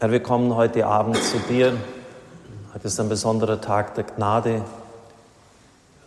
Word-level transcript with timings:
Herr, 0.00 0.12
wir 0.12 0.22
kommen 0.22 0.54
heute 0.54 0.86
Abend 0.86 1.16
zu 1.16 1.38
dir. 1.48 1.76
Heute 2.72 2.86
ist 2.86 3.00
ein 3.00 3.08
besonderer 3.08 3.60
Tag 3.60 3.96
der 3.96 4.04
Gnade. 4.04 4.62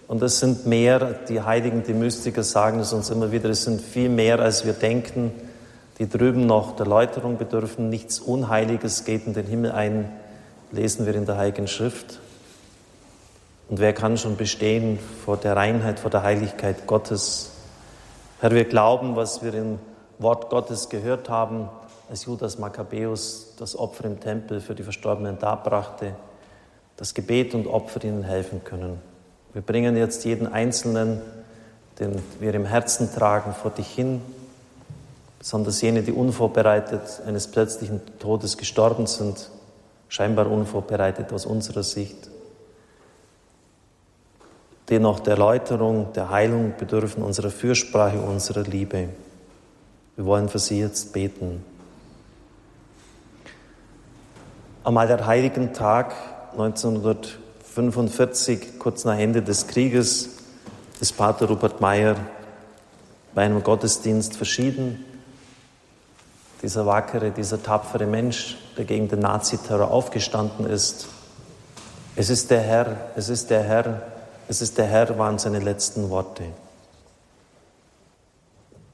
Und 0.08 0.24
es 0.24 0.40
sind 0.40 0.66
mehr, 0.66 1.16
die 1.28 1.42
Heiligen, 1.42 1.84
die 1.84 1.94
Mystiker 1.94 2.42
sagen 2.42 2.80
es 2.80 2.94
uns 2.94 3.10
immer 3.10 3.34
wieder, 3.34 3.50
es 3.50 3.66
sind 3.66 3.82
viel 3.82 4.08
mehr, 4.08 4.40
als 4.40 4.66
wir 4.66 4.72
denken, 4.72 5.34
die 6.00 6.08
drüben 6.08 6.46
noch 6.46 6.78
der 6.78 6.86
Läuterung 6.86 7.38
bedürfen. 7.38 7.90
Nichts 7.90 8.20
Unheiliges 8.20 9.04
geht 9.04 9.28
in 9.28 9.34
den 9.34 9.46
Himmel 9.46 9.74
ein, 9.74 10.10
lesen 10.72 11.06
wir 11.06 11.14
in 11.14 11.26
der 11.26 11.36
Heiligen 11.36 11.68
Schrift. 11.68 12.22
Und 13.68 13.82
wer 13.82 13.92
kann 13.92 14.18
schon 14.18 14.38
bestehen 14.38 15.00
vor 15.26 15.36
der 15.36 15.58
Reinheit, 15.58 16.00
vor 16.00 16.12
der 16.12 16.24
Heiligkeit 16.24 16.88
Gottes? 16.88 17.52
Herr, 18.40 18.52
wir 18.52 18.64
glauben, 18.64 19.18
was 19.18 19.44
wir 19.44 19.54
im 19.54 19.80
Wort 20.18 20.50
Gottes 20.50 20.88
gehört 20.88 21.28
haben, 21.28 21.68
als 22.12 22.26
Judas 22.26 22.60
Makkabäus 22.60 23.54
das 23.58 23.74
Opfer 23.80 24.04
im 24.04 24.20
Tempel 24.20 24.60
für 24.60 24.76
die 24.76 24.84
Verstorbenen 24.84 25.40
darbrachte, 25.40 26.14
dass 26.98 27.14
Gebet 27.14 27.56
und 27.56 27.68
Opfer 27.68 28.04
ihnen 28.04 28.24
helfen 28.24 28.66
können. 28.66 29.00
Wir 29.54 29.62
bringen 29.62 29.96
jetzt 29.96 30.26
jeden 30.26 30.46
Einzelnen, 30.46 31.22
den 32.00 32.22
wir 32.42 32.54
im 32.54 32.66
Herzen 32.66 33.10
tragen, 33.14 33.54
vor 33.54 33.72
dich 33.72 33.88
hin, 33.88 34.22
besonders 35.40 35.82
jene, 35.82 36.04
die 36.04 36.12
unvorbereitet 36.12 37.22
eines 37.26 37.48
plötzlichen 37.48 38.02
Todes 38.20 38.58
gestorben 38.58 39.08
sind, 39.08 39.50
scheinbar 40.10 40.52
unvorbereitet 40.52 41.32
aus 41.32 41.46
unserer 41.46 41.84
Sicht, 41.84 42.30
die 44.90 45.00
noch 45.00 45.22
der 45.22 45.36
Erläuterung, 45.36 46.12
der 46.12 46.30
Heilung 46.30 46.74
bedürfen, 46.78 47.24
unserer 47.24 47.52
Fürsprache, 47.52 48.20
unserer 48.20 48.64
Liebe. 48.64 49.08
Wir 50.18 50.26
wollen 50.26 50.50
für 50.50 50.60
sie 50.60 50.82
jetzt 50.82 51.14
beten. 51.14 51.71
Am 54.84 54.98
Allerheiligen 54.98 55.74
Tag 55.74 56.16
1945, 56.54 58.80
kurz 58.80 59.06
nach 59.06 59.16
Ende 59.16 59.44
des 59.44 59.68
Krieges, 59.68 60.30
ist 61.00 61.16
Pater 61.16 61.48
Rupert 61.48 61.82
Meyer 61.82 62.16
bei 63.36 63.44
einem 63.44 63.62
Gottesdienst 63.62 64.36
verschieden. 64.36 65.06
Dieser 66.64 66.88
wackere, 66.88 67.30
dieser 67.30 67.62
tapfere 67.62 68.08
Mensch, 68.08 68.58
der 68.76 68.86
gegen 68.86 69.08
den 69.08 69.20
Naziterror 69.20 69.92
aufgestanden 69.92 70.66
ist. 70.66 71.06
Es 72.16 72.32
ist 72.32 72.50
der 72.50 72.62
Herr, 72.62 73.12
es 73.16 73.30
ist 73.30 73.52
der 73.52 73.62
Herr, 73.62 74.02
es 74.48 74.64
ist 74.64 74.80
der 74.80 74.88
Herr, 74.88 75.16
waren 75.20 75.38
seine 75.38 75.60
letzten 75.60 76.10
Worte. 76.10 76.46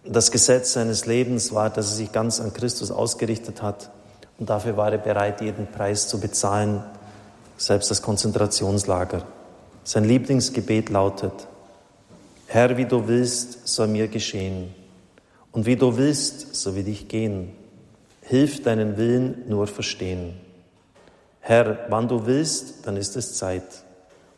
Das 0.03 0.31
Gesetz 0.31 0.73
seines 0.73 1.05
Lebens 1.05 1.53
war, 1.53 1.69
dass 1.69 1.91
er 1.91 1.95
sich 1.95 2.11
ganz 2.11 2.41
an 2.41 2.51
Christus 2.51 2.91
ausgerichtet 2.91 3.61
hat 3.61 3.89
und 4.37 4.49
dafür 4.49 4.77
war 4.77 4.91
er 4.91 4.97
bereit, 4.97 5.41
jeden 5.41 5.67
Preis 5.67 6.07
zu 6.07 6.19
bezahlen, 6.19 6.83
selbst 7.57 7.89
das 7.89 8.01
Konzentrationslager. 8.01 9.23
Sein 9.83 10.03
Lieblingsgebet 10.03 10.89
lautet, 10.89 11.47
Herr, 12.47 12.77
wie 12.77 12.85
du 12.85 13.07
willst, 13.07 13.67
soll 13.67 13.87
mir 13.87 14.07
geschehen. 14.07 14.73
Und 15.51 15.65
wie 15.65 15.75
du 15.75 15.97
willst, 15.97 16.55
so 16.55 16.75
will 16.75 16.87
ich 16.87 17.07
gehen. 17.07 17.53
Hilf 18.21 18.63
deinen 18.63 18.97
Willen 18.97 19.43
nur 19.47 19.67
verstehen. 19.67 20.33
Herr, 21.41 21.85
wann 21.89 22.07
du 22.07 22.25
willst, 22.25 22.85
dann 22.85 22.95
ist 22.95 23.15
es 23.15 23.37
Zeit. 23.37 23.83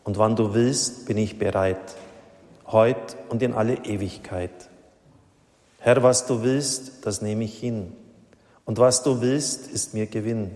Und 0.03 0.17
wann 0.17 0.36
du 0.36 0.53
willst, 0.53 1.06
bin 1.08 1.17
ich 1.17 1.38
bereit. 1.38 1.78
Heut 2.72 3.17
und 3.30 3.41
in 3.41 3.53
alle 3.53 3.86
Ewigkeit. 3.86 4.69
Herr, 5.80 6.03
was 6.03 6.25
du 6.25 6.44
willst, 6.44 7.06
das 7.06 7.22
nehme 7.22 7.44
ich 7.44 7.58
hin. 7.58 7.94
Und 8.70 8.78
was 8.78 9.02
du 9.02 9.20
willst, 9.20 9.66
ist 9.66 9.95
mir 9.95 10.06
Gewinn. 10.06 10.52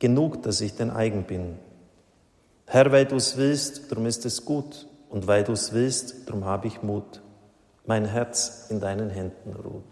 Genug, 0.00 0.42
dass 0.42 0.60
ich 0.60 0.74
dein 0.74 0.90
eigen 0.90 1.22
bin. 1.22 1.56
Herr, 2.66 2.90
weil 2.90 3.04
du 3.04 3.14
es 3.14 3.36
willst, 3.36 3.88
darum 3.88 4.06
ist 4.06 4.26
es 4.26 4.44
gut. 4.44 4.88
Und 5.10 5.28
weil 5.28 5.44
du 5.44 5.52
es 5.52 5.72
willst, 5.72 6.26
darum 6.26 6.44
habe 6.44 6.66
ich 6.66 6.82
Mut. 6.82 7.22
Mein 7.86 8.04
Herz 8.04 8.66
in 8.68 8.80
deinen 8.80 9.10
Händen 9.10 9.52
ruht. 9.52 9.84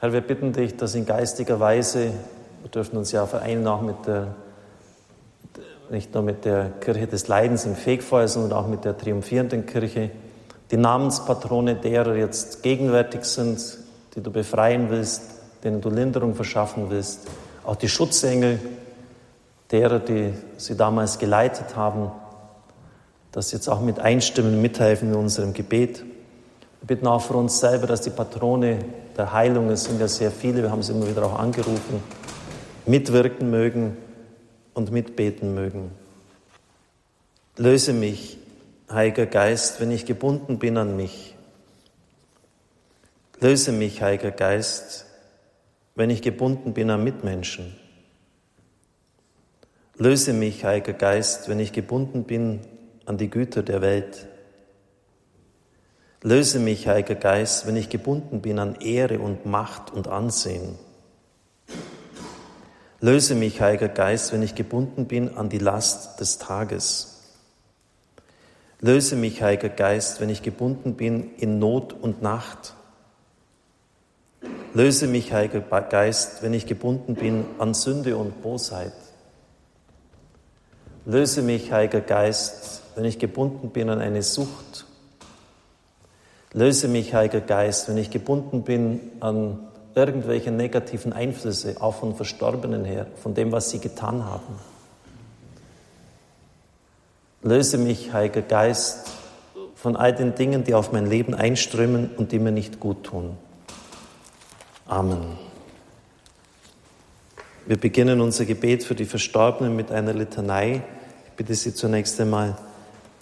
Herr, 0.00 0.12
wir 0.12 0.22
bitten 0.22 0.52
dich, 0.52 0.76
dass 0.76 0.96
in 0.96 1.06
geistiger 1.06 1.60
Weise, 1.60 2.10
wir 2.62 2.70
dürfen 2.72 2.96
uns 2.96 3.12
ja 3.12 3.24
vereinen 3.24 3.68
auch 3.68 3.82
mit 3.82 4.08
der, 4.08 4.34
nicht 5.88 6.12
nur 6.14 6.24
mit 6.24 6.46
der 6.46 6.70
Kirche 6.80 7.06
des 7.06 7.28
Leidens 7.28 7.64
im 7.64 7.76
Fegfeuer, 7.76 8.26
sondern 8.26 8.58
auch 8.58 8.66
mit 8.66 8.84
der 8.84 8.98
triumphierenden 8.98 9.66
Kirche, 9.66 10.10
die 10.72 10.78
Namenspatrone 10.78 11.76
derer 11.76 12.16
jetzt 12.16 12.64
gegenwärtig 12.64 13.24
sind, 13.24 13.86
die 14.18 14.24
du 14.24 14.32
befreien 14.32 14.90
willst, 14.90 15.22
denen 15.62 15.80
du 15.80 15.90
Linderung 15.90 16.34
verschaffen 16.34 16.90
willst, 16.90 17.28
auch 17.64 17.76
die 17.76 17.88
Schutzengel 17.88 18.58
derer, 19.70 20.00
die 20.00 20.34
sie 20.56 20.76
damals 20.76 21.20
geleitet 21.20 21.76
haben, 21.76 22.10
dass 23.30 23.50
sie 23.50 23.56
jetzt 23.56 23.68
auch 23.68 23.80
mit 23.80 24.00
einstimmen, 24.00 24.60
mithelfen 24.60 25.10
in 25.10 25.14
unserem 25.14 25.52
Gebet. 25.52 26.02
Wir 26.80 26.86
bitten 26.88 27.06
auch 27.06 27.22
für 27.22 27.34
uns 27.34 27.60
selber, 27.60 27.86
dass 27.86 28.00
die 28.00 28.10
Patrone 28.10 28.80
der 29.16 29.32
Heilung, 29.32 29.70
es 29.70 29.84
sind 29.84 30.00
ja 30.00 30.08
sehr 30.08 30.32
viele, 30.32 30.64
wir 30.64 30.72
haben 30.72 30.82
sie 30.82 30.92
immer 30.92 31.08
wieder 31.08 31.24
auch 31.24 31.38
angerufen, 31.38 32.02
mitwirken 32.86 33.50
mögen 33.50 33.96
und 34.74 34.90
mitbeten 34.90 35.54
mögen. 35.54 35.92
Löse 37.56 37.92
mich, 37.92 38.36
Heiliger 38.90 39.26
Geist, 39.26 39.80
wenn 39.80 39.92
ich 39.92 40.06
gebunden 40.06 40.58
bin 40.58 40.76
an 40.76 40.96
mich. 40.96 41.36
Löse 43.40 43.70
mich, 43.70 44.02
Heiliger 44.02 44.32
Geist, 44.32 45.06
wenn 45.94 46.10
ich 46.10 46.22
gebunden 46.22 46.74
bin 46.74 46.90
an 46.90 47.04
Mitmenschen. 47.04 47.76
Löse 49.96 50.32
mich, 50.32 50.64
Heiliger 50.64 50.92
Geist, 50.92 51.48
wenn 51.48 51.60
ich 51.60 51.72
gebunden 51.72 52.24
bin 52.24 52.60
an 53.06 53.16
die 53.16 53.30
Güter 53.30 53.62
der 53.62 53.80
Welt. 53.80 54.26
Löse 56.20 56.58
mich, 56.58 56.88
Heiliger 56.88 57.14
Geist, 57.14 57.68
wenn 57.68 57.76
ich 57.76 57.88
gebunden 57.88 58.42
bin 58.42 58.58
an 58.58 58.74
Ehre 58.80 59.20
und 59.20 59.46
Macht 59.46 59.92
und 59.92 60.08
Ansehen. 60.08 60.76
Löse 63.00 63.36
mich, 63.36 63.60
Heiliger 63.60 63.88
Geist, 63.88 64.32
wenn 64.32 64.42
ich 64.42 64.56
gebunden 64.56 65.06
bin 65.06 65.36
an 65.36 65.48
die 65.48 65.58
Last 65.58 66.18
des 66.18 66.38
Tages. 66.38 67.22
Löse 68.80 69.14
mich, 69.14 69.42
Heiliger 69.42 69.68
Geist, 69.68 70.20
wenn 70.20 70.28
ich 70.28 70.42
gebunden 70.42 70.96
bin 70.96 71.36
in 71.36 71.60
Not 71.60 71.92
und 71.92 72.20
Nacht. 72.20 72.74
Löse 74.74 75.06
mich, 75.06 75.32
Heiliger 75.32 75.60
Geist, 75.60 76.42
wenn 76.42 76.52
ich 76.54 76.66
gebunden 76.66 77.14
bin 77.14 77.44
an 77.58 77.74
Sünde 77.74 78.16
und 78.16 78.42
Bosheit. 78.42 78.92
Löse 81.06 81.42
mich, 81.42 81.72
Heiliger 81.72 82.00
Geist, 82.00 82.82
wenn 82.94 83.04
ich 83.04 83.18
gebunden 83.18 83.70
bin 83.70 83.90
an 83.90 84.00
eine 84.00 84.22
Sucht. 84.22 84.84
Löse 86.52 86.86
mich, 86.86 87.14
Heiliger 87.14 87.40
Geist, 87.40 87.88
wenn 87.88 87.96
ich 87.96 88.10
gebunden 88.10 88.62
bin 88.62 89.00
an 89.20 89.58
irgendwelche 89.94 90.50
negativen 90.50 91.12
Einflüsse, 91.12 91.76
auch 91.80 91.94
von 91.96 92.14
Verstorbenen 92.14 92.84
her, 92.84 93.06
von 93.22 93.34
dem, 93.34 93.50
was 93.52 93.70
sie 93.70 93.80
getan 93.80 94.24
haben. 94.24 94.58
Löse 97.42 97.78
mich, 97.78 98.12
Heiliger 98.12 98.42
Geist, 98.42 99.10
von 99.74 99.96
all 99.96 100.12
den 100.12 100.34
Dingen, 100.34 100.64
die 100.64 100.74
auf 100.74 100.92
mein 100.92 101.06
Leben 101.06 101.34
einströmen 101.34 102.10
und 102.16 102.32
die 102.32 102.38
mir 102.38 102.52
nicht 102.52 102.80
gut 102.80 103.04
tun. 103.04 103.36
Amen. 104.88 105.36
Wir 107.66 107.76
beginnen 107.76 108.22
unser 108.22 108.46
Gebet 108.46 108.84
für 108.84 108.94
die 108.94 109.04
Verstorbenen 109.04 109.76
mit 109.76 109.92
einer 109.92 110.14
Litanei. 110.14 110.80
Ich 111.26 111.32
bitte 111.36 111.54
Sie 111.54 111.74
zunächst 111.74 112.18
einmal, 112.18 112.56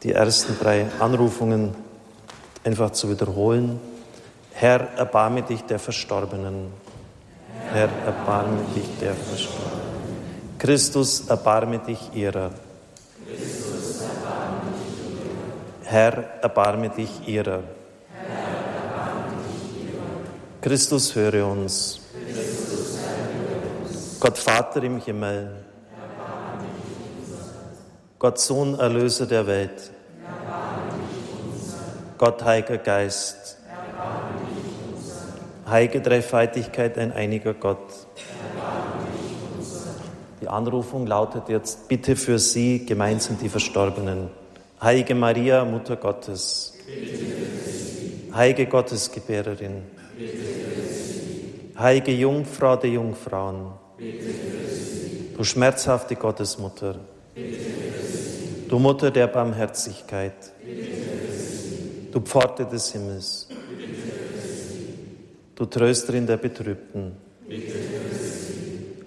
die 0.05 0.13
ersten 0.13 0.57
drei 0.61 0.87
Anrufungen 1.01 1.75
einfach 2.63 2.93
zu 2.93 3.11
wiederholen. 3.11 3.81
Herr, 4.53 4.93
erbarme 4.97 5.43
dich 5.43 5.63
der 5.63 5.81
Verstorbenen. 5.81 6.69
Herr, 7.73 7.89
erbarme 8.07 8.61
dich 8.77 8.87
der 9.01 9.15
Verstorbenen. 9.15 9.77
Christus, 10.59 11.29
erbarme 11.29 11.81
dich 11.81 12.15
ihrer. 12.15 12.53
Christus, 13.27 14.03
erbarme 14.03 14.71
dich 14.71 15.19
ihrer. 15.19 15.91
Herr, 15.91 16.43
erbarme 16.43 16.91
dich 16.91 17.27
ihrer. 17.27 17.63
Christus, 20.67 21.15
höre 21.15 21.47
uns. 21.47 22.01
Gott 24.19 24.37
Vater 24.37 24.83
im 24.83 25.01
Himmel. 25.01 25.49
Gott 28.19 28.41
Sohn, 28.41 28.77
Erlöser 28.77 29.27
der 29.27 29.47
Welt. 29.47 29.93
Gott 32.19 32.43
Heiliger 32.43 32.79
Geist. 32.79 33.59
Heilige 35.69 36.01
Dreifaltigkeit, 36.01 36.99
ein 36.99 37.13
einiger 37.13 37.55
Gott. 37.55 37.87
Die 40.41 40.49
Anrufung 40.49 41.07
lautet 41.07 41.49
jetzt, 41.49 41.87
bitte 41.87 42.17
für 42.17 42.41
Sie 42.41 42.85
gemeinsam 42.85 43.39
die 43.39 43.49
Verstorbenen. 43.49 44.31
Heilige 44.83 45.15
Maria, 45.15 45.65
Mutter 45.65 45.95
Gottes. 45.95 46.75
Heilige 48.35 48.67
Gottesgebärerin. 48.67 49.95
Heilige 51.79 52.13
Jungfrau 52.13 52.77
der 52.77 52.89
Jungfrauen, 52.91 53.73
du 55.37 55.45
schmerzhafte 55.45 56.17
Gottesmutter, 56.17 56.97
du 58.67 58.79
Mutter 58.79 59.11
der 59.11 59.27
Barmherzigkeit, 59.27 60.53
du 62.13 62.21
Pforte 62.21 62.65
des 62.65 62.93
Himmels, 62.93 63.49
du 65.55 65.67
Trösterin 65.67 66.27
der 66.27 66.39
Betrübten, 66.39 67.13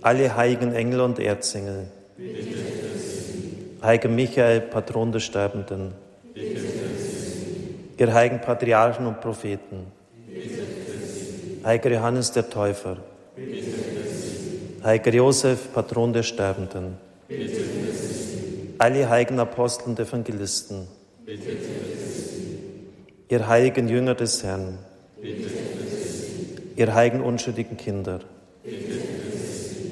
alle 0.04 0.36
heiligen 0.36 0.74
Engel 0.74 1.02
und 1.02 1.18
Erzengel, 1.18 1.88
heiliger 3.82 4.10
Michael, 4.10 4.62
Patron 4.62 5.12
der 5.12 5.22
Sterbenden, 5.22 5.94
ihr 6.36 8.14
heiligen 8.14 8.42
Patriarchen 8.42 9.08
und 9.08 9.20
Propheten, 9.22 9.88
heiliger 11.64 11.92
Johannes 11.92 12.32
der 12.32 12.50
Täufer, 12.50 12.98
heiliger 14.84 15.14
Josef, 15.14 15.74
Patron 15.74 16.14
der 16.14 16.24
Sterbenden, 16.24 16.98
alle 18.78 19.10
heiligen 19.10 19.40
Apostel 19.40 19.90
und 19.90 20.00
Evangelisten, 20.00 20.88
ihr 23.30 23.48
heiligen 23.48 23.88
Jünger 23.88 24.16
des 24.16 24.44
Herrn, 24.44 24.78
ihr 26.76 26.94
heiligen 26.94 27.22
unschuldigen 27.22 27.78
Kinder, 27.78 28.20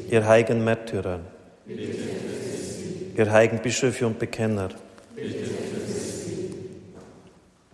ihr 0.09 0.25
heiligen 0.25 0.63
Märtyrer, 0.63 1.19
ihr 1.67 3.31
heiligen 3.31 3.61
Bischöfe 3.61 4.07
und 4.07 4.19
Bekenner, 4.19 4.69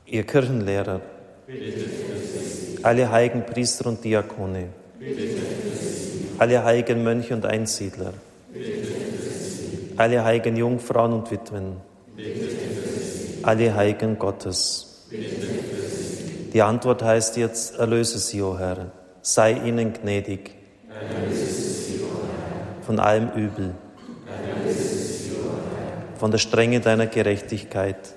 ihr 0.06 0.24
Kirchenlehrer, 0.24 1.02
alle 2.84 3.10
heiligen 3.10 3.46
Priester 3.46 3.88
und 3.88 4.04
Diakone, 4.04 4.68
alle 6.38 6.64
heiligen 6.64 7.04
Mönche 7.04 7.34
und 7.34 7.46
Einsiedler, 7.46 8.14
alle 9.96 10.24
heiligen 10.24 10.58
Jungfrauen 10.58 11.14
und 11.14 11.32
Witwen, 11.32 11.78
alle 13.42 13.74
Heiligen 13.76 14.20
Gottes. 14.20 15.08
Die 16.54 16.62
Antwort 16.62 17.02
heißt 17.02 17.38
jetzt, 17.38 17.80
erlöse 17.80 18.20
sie, 18.20 18.42
o 18.42 18.58
Herr, 18.58 18.92
sei 19.22 19.54
ihnen 19.54 19.94
gnädig. 19.94 20.52
Von 22.86 23.00
allem 23.00 23.32
Übel, 23.32 23.74
von 26.20 26.32
der 26.32 26.38
Strenge 26.38 26.80
deiner 26.80 27.08
Gerechtigkeit, 27.08 28.14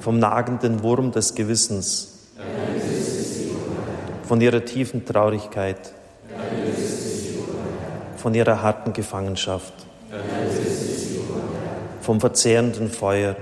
vom 0.00 0.18
nagenden 0.18 0.82
Wurm 0.82 1.12
des 1.12 1.34
Gewissens, 1.34 2.17
von 4.28 4.42
ihrer 4.42 4.62
tiefen 4.62 5.06
Traurigkeit, 5.06 5.94
von 8.18 8.34
ihrer 8.34 8.60
harten 8.60 8.92
Gefangenschaft, 8.92 9.72
vom 12.02 12.20
verzehrenden 12.20 12.90
Feuer, 12.90 13.36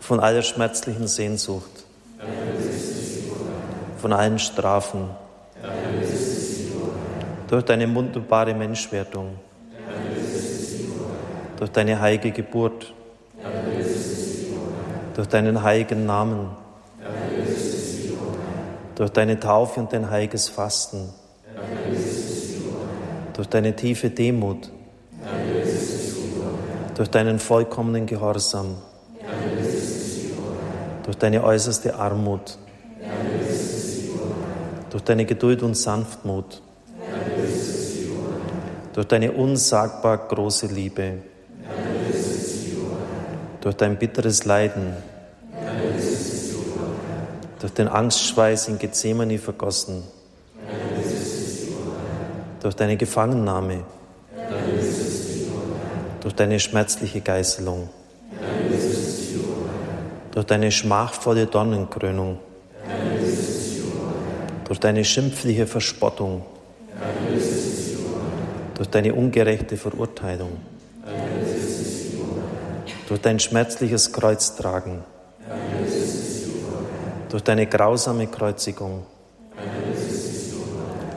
von 0.00 0.20
aller 0.20 0.40
schmerzlichen 0.40 1.06
Sehnsucht, 1.06 1.84
von 3.98 4.14
allen 4.14 4.38
Strafen, 4.38 5.10
durch 7.46 7.64
deine 7.64 7.94
wunderbare 7.94 8.54
Menschwerdung, 8.54 9.38
durch 11.58 11.70
deine 11.72 12.00
heilige 12.00 12.30
Geburt, 12.30 12.94
durch 15.14 15.28
deinen 15.28 15.62
heiligen 15.62 16.06
Namen, 16.06 16.67
durch 18.98 19.10
deine 19.10 19.38
Taufe 19.38 19.78
und 19.78 19.92
dein 19.92 20.10
heiliges 20.10 20.48
Fasten, 20.48 21.10
durch 23.32 23.48
deine 23.48 23.76
tiefe 23.76 24.10
Demut, 24.10 24.72
durch 26.96 27.08
deinen 27.08 27.38
vollkommenen 27.38 28.06
Gehorsam, 28.06 28.74
durch 31.04 31.16
deine 31.16 31.44
äußerste 31.44 31.94
Armut, 31.94 32.58
durch 34.90 35.04
deine 35.04 35.24
Geduld 35.24 35.62
und 35.62 35.76
Sanftmut, 35.76 36.60
durch 38.94 39.06
deine 39.06 39.30
unsagbar 39.30 40.26
große 40.26 40.66
Liebe, 40.66 41.18
durch 43.60 43.76
dein 43.76 43.96
bitteres 43.96 44.44
Leiden, 44.44 44.96
durch 47.60 47.72
den 47.72 47.88
Angstschweiß 47.88 48.68
in 48.68 48.78
Gethsemane 48.78 49.38
vergossen, 49.38 50.04
durch 52.60 52.74
deine 52.74 52.96
Gefangennahme, 52.96 53.84
durch 56.20 56.34
deine 56.34 56.60
schmerzliche 56.60 57.20
Geißelung, 57.20 57.88
durch 60.32 60.46
deine 60.46 60.70
schmachvolle 60.70 61.46
Dornenkrönung, 61.46 62.38
durch 64.64 64.78
deine 64.78 65.04
schimpfliche 65.04 65.66
Verspottung, 65.66 66.44
durch 68.74 68.88
deine 68.88 69.14
ungerechte 69.14 69.76
Verurteilung, 69.76 70.58
durch 73.08 73.20
dein 73.20 73.40
schmerzliches 73.40 74.12
Kreuztragen, 74.12 75.02
durch 77.28 77.42
deine 77.42 77.66
grausame 77.66 78.26
Kreuzigung, 78.26 79.04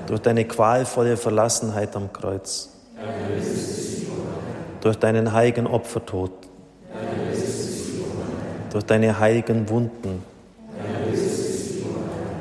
durch 0.08 0.22
deine 0.22 0.46
qualvolle 0.46 1.16
Verlassenheit 1.16 1.96
am 1.96 2.12
Kreuz, 2.12 2.70
durch 4.82 4.98
deinen 4.98 5.32
heiligen 5.32 5.68
Opfertod, 5.68 6.32
durch 8.72 8.84
deine 8.86 9.20
heiligen 9.20 9.70
Wunden, 9.70 10.24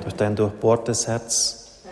durch 0.02 0.14
dein 0.14 0.34
durchbohrtes 0.34 1.06
Herz, 1.06 1.82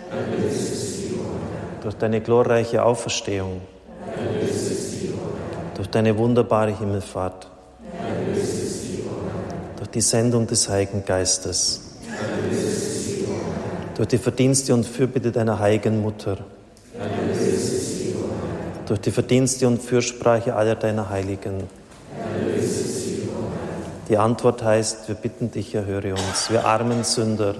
durch 1.82 1.94
deine 1.94 2.20
glorreiche 2.20 2.82
Auferstehung, 2.82 3.60
durch 5.74 5.88
deine 5.90 6.16
wunderbare 6.18 6.76
Himmelfahrt, 6.76 7.48
die 9.94 10.00
Sendung 10.00 10.46
des 10.46 10.68
Heiligen 10.68 11.04
Geistes, 11.04 11.80
durch 13.94 14.08
die 14.08 14.18
Verdienste 14.18 14.74
und 14.74 14.86
Fürbitte 14.86 15.32
deiner 15.32 15.58
heiligen 15.58 16.00
Mutter, 16.00 16.38
durch 18.86 19.00
die 19.00 19.10
Verdienste 19.10 19.66
und 19.66 19.82
Fürsprache 19.82 20.54
aller 20.54 20.74
deiner 20.74 21.10
Heiligen. 21.10 21.64
Die 24.08 24.16
Antwort 24.16 24.62
heißt, 24.62 25.08
wir 25.08 25.14
bitten 25.14 25.50
dich, 25.50 25.74
erhöre 25.74 26.12
uns, 26.12 26.50
wir 26.50 26.64
armen 26.64 27.04
Sünder, 27.04 27.56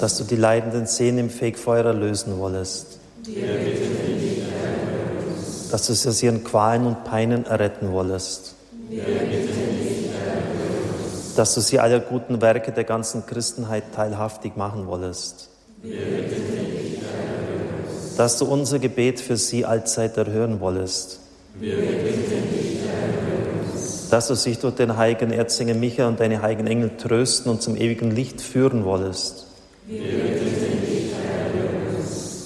dass 0.00 0.18
du 0.18 0.24
die 0.24 0.36
leidenden 0.36 0.86
Seelen 0.86 1.18
im 1.18 1.30
Fegfeuer 1.30 1.86
erlösen 1.86 2.38
wollest, 2.38 2.98
dass 5.70 5.86
du 5.86 5.94
sie 5.94 6.08
aus 6.08 6.22
ihren 6.22 6.44
Qualen 6.44 6.86
und 6.86 7.04
Peinen 7.04 7.46
erretten 7.46 7.90
wollest, 7.90 8.54
dass 11.36 11.54
du 11.54 11.60
sie 11.60 11.78
aller 11.80 12.00
guten 12.00 12.40
Werke 12.40 12.72
der 12.72 12.84
ganzen 12.84 13.26
Christenheit 13.26 13.84
teilhaftig 13.94 14.56
machen 14.56 14.86
wollest, 14.86 15.48
dass 18.16 18.38
du 18.38 18.44
unser 18.46 18.78
Gebet 18.78 19.20
für 19.20 19.36
sie 19.36 19.64
allzeit 19.64 20.16
erhören 20.16 20.60
wollest, 20.60 21.20
dass 24.10 24.28
du 24.28 24.34
sich 24.34 24.58
durch 24.58 24.74
den 24.74 24.96
heiligen 24.96 25.32
Erzengel 25.32 25.74
Michael 25.74 26.08
und 26.08 26.20
deine 26.20 26.40
heiligen 26.42 26.66
Engel 26.66 26.90
trösten 26.96 27.50
und 27.50 27.62
zum 27.62 27.76
ewigen 27.76 28.10
Licht 28.10 28.40
führen 28.40 28.84
wollest, 28.84 29.46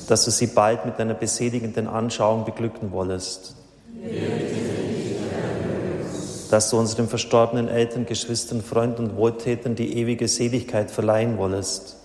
dass 0.08 0.24
du 0.24 0.30
sie 0.30 0.46
bald 0.46 0.86
mit 0.86 0.98
deiner 0.98 1.14
beseligenden 1.14 1.86
Anschauung 1.86 2.44
beglücken 2.44 2.90
wollest, 2.92 3.54
dass 6.50 6.70
du 6.70 6.78
unseren 6.78 7.08
verstorbenen 7.08 7.68
Eltern, 7.68 8.06
Geschwistern, 8.06 8.62
Freunden 8.62 9.10
und 9.10 9.16
Wohltätern 9.16 9.74
die 9.74 9.98
ewige 9.98 10.28
Seligkeit 10.28 10.90
verleihen 10.90 11.36
wollest, 11.36 11.96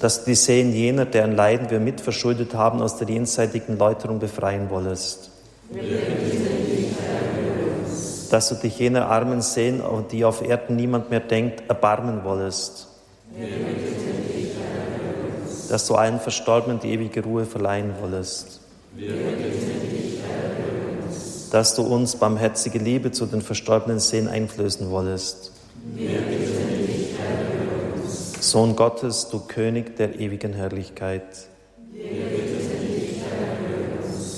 dass 0.00 0.24
du 0.24 0.30
die 0.30 0.34
Seelen 0.34 0.72
jener, 0.72 1.04
deren 1.04 1.34
Leiden 1.36 1.70
wir 1.70 1.80
mitverschuldet 1.80 2.54
haben, 2.54 2.82
aus 2.82 2.98
der 2.98 3.08
jenseitigen 3.08 3.78
Läuterung 3.78 4.18
befreien 4.18 4.70
wollest, 4.70 5.30
dass 8.30 8.48
du 8.48 8.54
dich 8.56 8.78
jener 8.78 9.08
armen 9.08 9.42
Seelen, 9.42 9.82
die 10.10 10.24
auf 10.24 10.42
Erden 10.42 10.76
niemand 10.76 11.10
mehr 11.10 11.20
denkt, 11.20 11.68
erbarmen 11.68 12.24
wollest, 12.24 12.88
dass 15.68 15.86
du 15.86 15.94
allen 15.94 16.18
Verstorbenen 16.18 16.80
die 16.80 16.92
ewige 16.92 17.22
Ruhe 17.22 17.44
verleihen 17.44 17.92
wollest, 18.00 18.60
dass 21.50 21.74
du 21.74 21.82
uns 21.82 22.16
barmherzige 22.16 22.78
Liebe 22.78 23.10
zu 23.10 23.26
den 23.26 23.42
verstorbenen 23.42 24.00
Seelen 24.00 24.28
einflößen 24.28 24.90
wollest. 24.90 25.52
Sohn 28.40 28.76
Gottes, 28.76 29.28
du 29.30 29.40
König 29.40 29.96
der 29.96 30.18
ewigen 30.20 30.52
Herrlichkeit. 30.52 31.22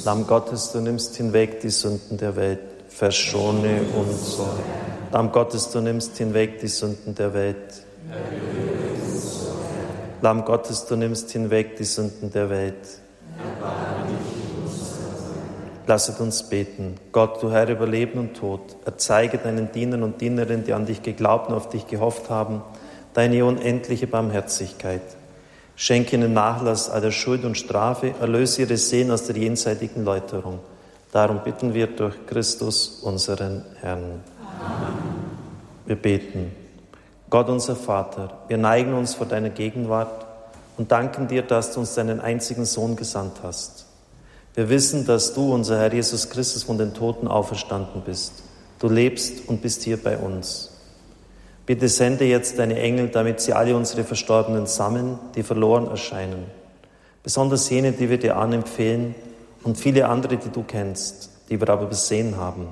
Lamm 0.04 0.26
Gottes, 0.26 0.72
du 0.72 0.80
nimmst 0.80 1.16
hinweg 1.16 1.60
die 1.60 1.70
Sünden 1.70 2.16
der 2.16 2.34
Welt, 2.36 2.60
verschone 2.88 3.82
uns. 3.94 4.38
Lamm 5.12 5.30
Gottes, 5.30 5.70
du 5.70 5.80
nimmst 5.80 6.16
hinweg 6.16 6.58
die 6.60 6.68
Sünden 6.68 7.14
der 7.14 7.34
Welt. 7.34 7.84
Lamm 10.22 10.44
Gottes, 10.44 10.86
du 10.86 10.96
nimmst 10.96 11.30
hinweg 11.30 11.76
die 11.76 11.84
Sünden 11.84 12.32
der 12.32 12.48
Welt. 12.48 12.74
Lasset 15.90 16.20
uns 16.20 16.44
beten. 16.44 16.94
Gott, 17.10 17.42
du 17.42 17.50
Herr 17.50 17.68
über 17.68 17.84
Leben 17.84 18.20
und 18.20 18.34
Tod, 18.34 18.60
erzeige 18.84 19.38
deinen 19.38 19.72
Dienern 19.72 20.04
und 20.04 20.20
Dienerinnen, 20.20 20.64
die 20.64 20.72
an 20.72 20.86
dich 20.86 21.02
geglaubt 21.02 21.48
und 21.48 21.56
auf 21.56 21.68
dich 21.68 21.88
gehofft 21.88 22.30
haben, 22.30 22.62
deine 23.12 23.44
unendliche 23.44 24.06
Barmherzigkeit. 24.06 25.02
Schenke 25.74 26.14
ihnen 26.14 26.32
Nachlass 26.32 26.88
aller 26.88 27.10
Schuld 27.10 27.44
und 27.44 27.58
Strafe, 27.58 28.14
erlöse 28.20 28.62
ihre 28.62 28.76
Seelen 28.76 29.10
aus 29.10 29.24
der 29.24 29.36
jenseitigen 29.36 30.04
Läuterung. 30.04 30.60
Darum 31.10 31.42
bitten 31.42 31.74
wir 31.74 31.88
durch 31.88 32.24
Christus, 32.24 33.00
unseren 33.02 33.64
Herrn. 33.80 34.22
Amen. 34.60 35.00
Wir 35.86 35.96
beten. 35.96 36.52
Gott 37.30 37.48
unser 37.48 37.74
Vater, 37.74 38.42
wir 38.46 38.58
neigen 38.58 38.94
uns 38.94 39.14
vor 39.14 39.26
deiner 39.26 39.50
Gegenwart 39.50 40.24
und 40.76 40.92
danken 40.92 41.26
dir, 41.26 41.42
dass 41.42 41.72
du 41.74 41.80
uns 41.80 41.96
deinen 41.96 42.20
einzigen 42.20 42.64
Sohn 42.64 42.94
gesandt 42.94 43.38
hast. 43.42 43.89
Wir 44.54 44.68
wissen, 44.68 45.06
dass 45.06 45.32
du, 45.34 45.54
unser 45.54 45.78
Herr 45.78 45.92
Jesus 45.92 46.28
Christus, 46.28 46.64
von 46.64 46.76
den 46.76 46.92
Toten 46.92 47.28
auferstanden 47.28 48.02
bist. 48.04 48.42
Du 48.80 48.88
lebst 48.88 49.48
und 49.48 49.62
bist 49.62 49.82
hier 49.84 49.96
bei 49.96 50.16
uns. 50.18 50.70
Bitte 51.66 51.88
sende 51.88 52.24
jetzt 52.24 52.58
deine 52.58 52.80
Engel, 52.80 53.08
damit 53.08 53.40
sie 53.40 53.52
alle 53.52 53.76
unsere 53.76 54.02
Verstorbenen 54.02 54.66
sammeln, 54.66 55.18
die 55.36 55.44
verloren 55.44 55.86
erscheinen. 55.86 56.46
Besonders 57.22 57.70
jene, 57.70 57.92
die 57.92 58.10
wir 58.10 58.18
dir 58.18 58.36
anempfehlen 58.36 59.14
und 59.62 59.78
viele 59.78 60.08
andere, 60.08 60.36
die 60.36 60.48
du 60.48 60.64
kennst, 60.64 61.30
die 61.48 61.60
wir 61.60 61.68
aber 61.68 61.86
besehen 61.86 62.36
haben. 62.36 62.68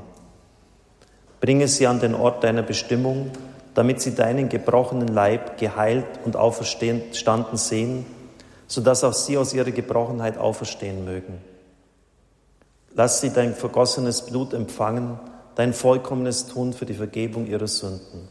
Bringe 1.41 1.69
sie 1.69 1.87
an 1.87 2.01
den 2.01 2.15
Ort 2.15 2.43
deiner 2.43 2.63
Bestimmung, 2.63 3.31
damit 3.75 4.01
sie 4.01 4.17
deinen 4.17 4.49
gebrochenen 4.49 5.09
Leib 5.09 5.59
geheilt 5.59 6.07
und 6.25 6.35
auferstanden 6.35 7.57
sehen, 7.57 8.05
sodass 8.67 9.05
auch 9.05 9.13
sie 9.13 9.39
aus 9.39 9.55
ihrer 9.55 9.71
Gebrochenheit 9.71 10.39
auferstehen 10.39 11.05
mögen. 11.05 11.39
Lass 12.99 13.21
sie 13.21 13.31
dein 13.31 13.55
vergossenes 13.55 14.23
Blut 14.23 14.53
empfangen, 14.53 15.21
dein 15.55 15.73
vollkommenes 15.73 16.49
Tun 16.49 16.73
für 16.73 16.85
die 16.85 16.95
Vergebung 16.95 17.47
ihrer 17.47 17.69
Sünden. 17.69 18.27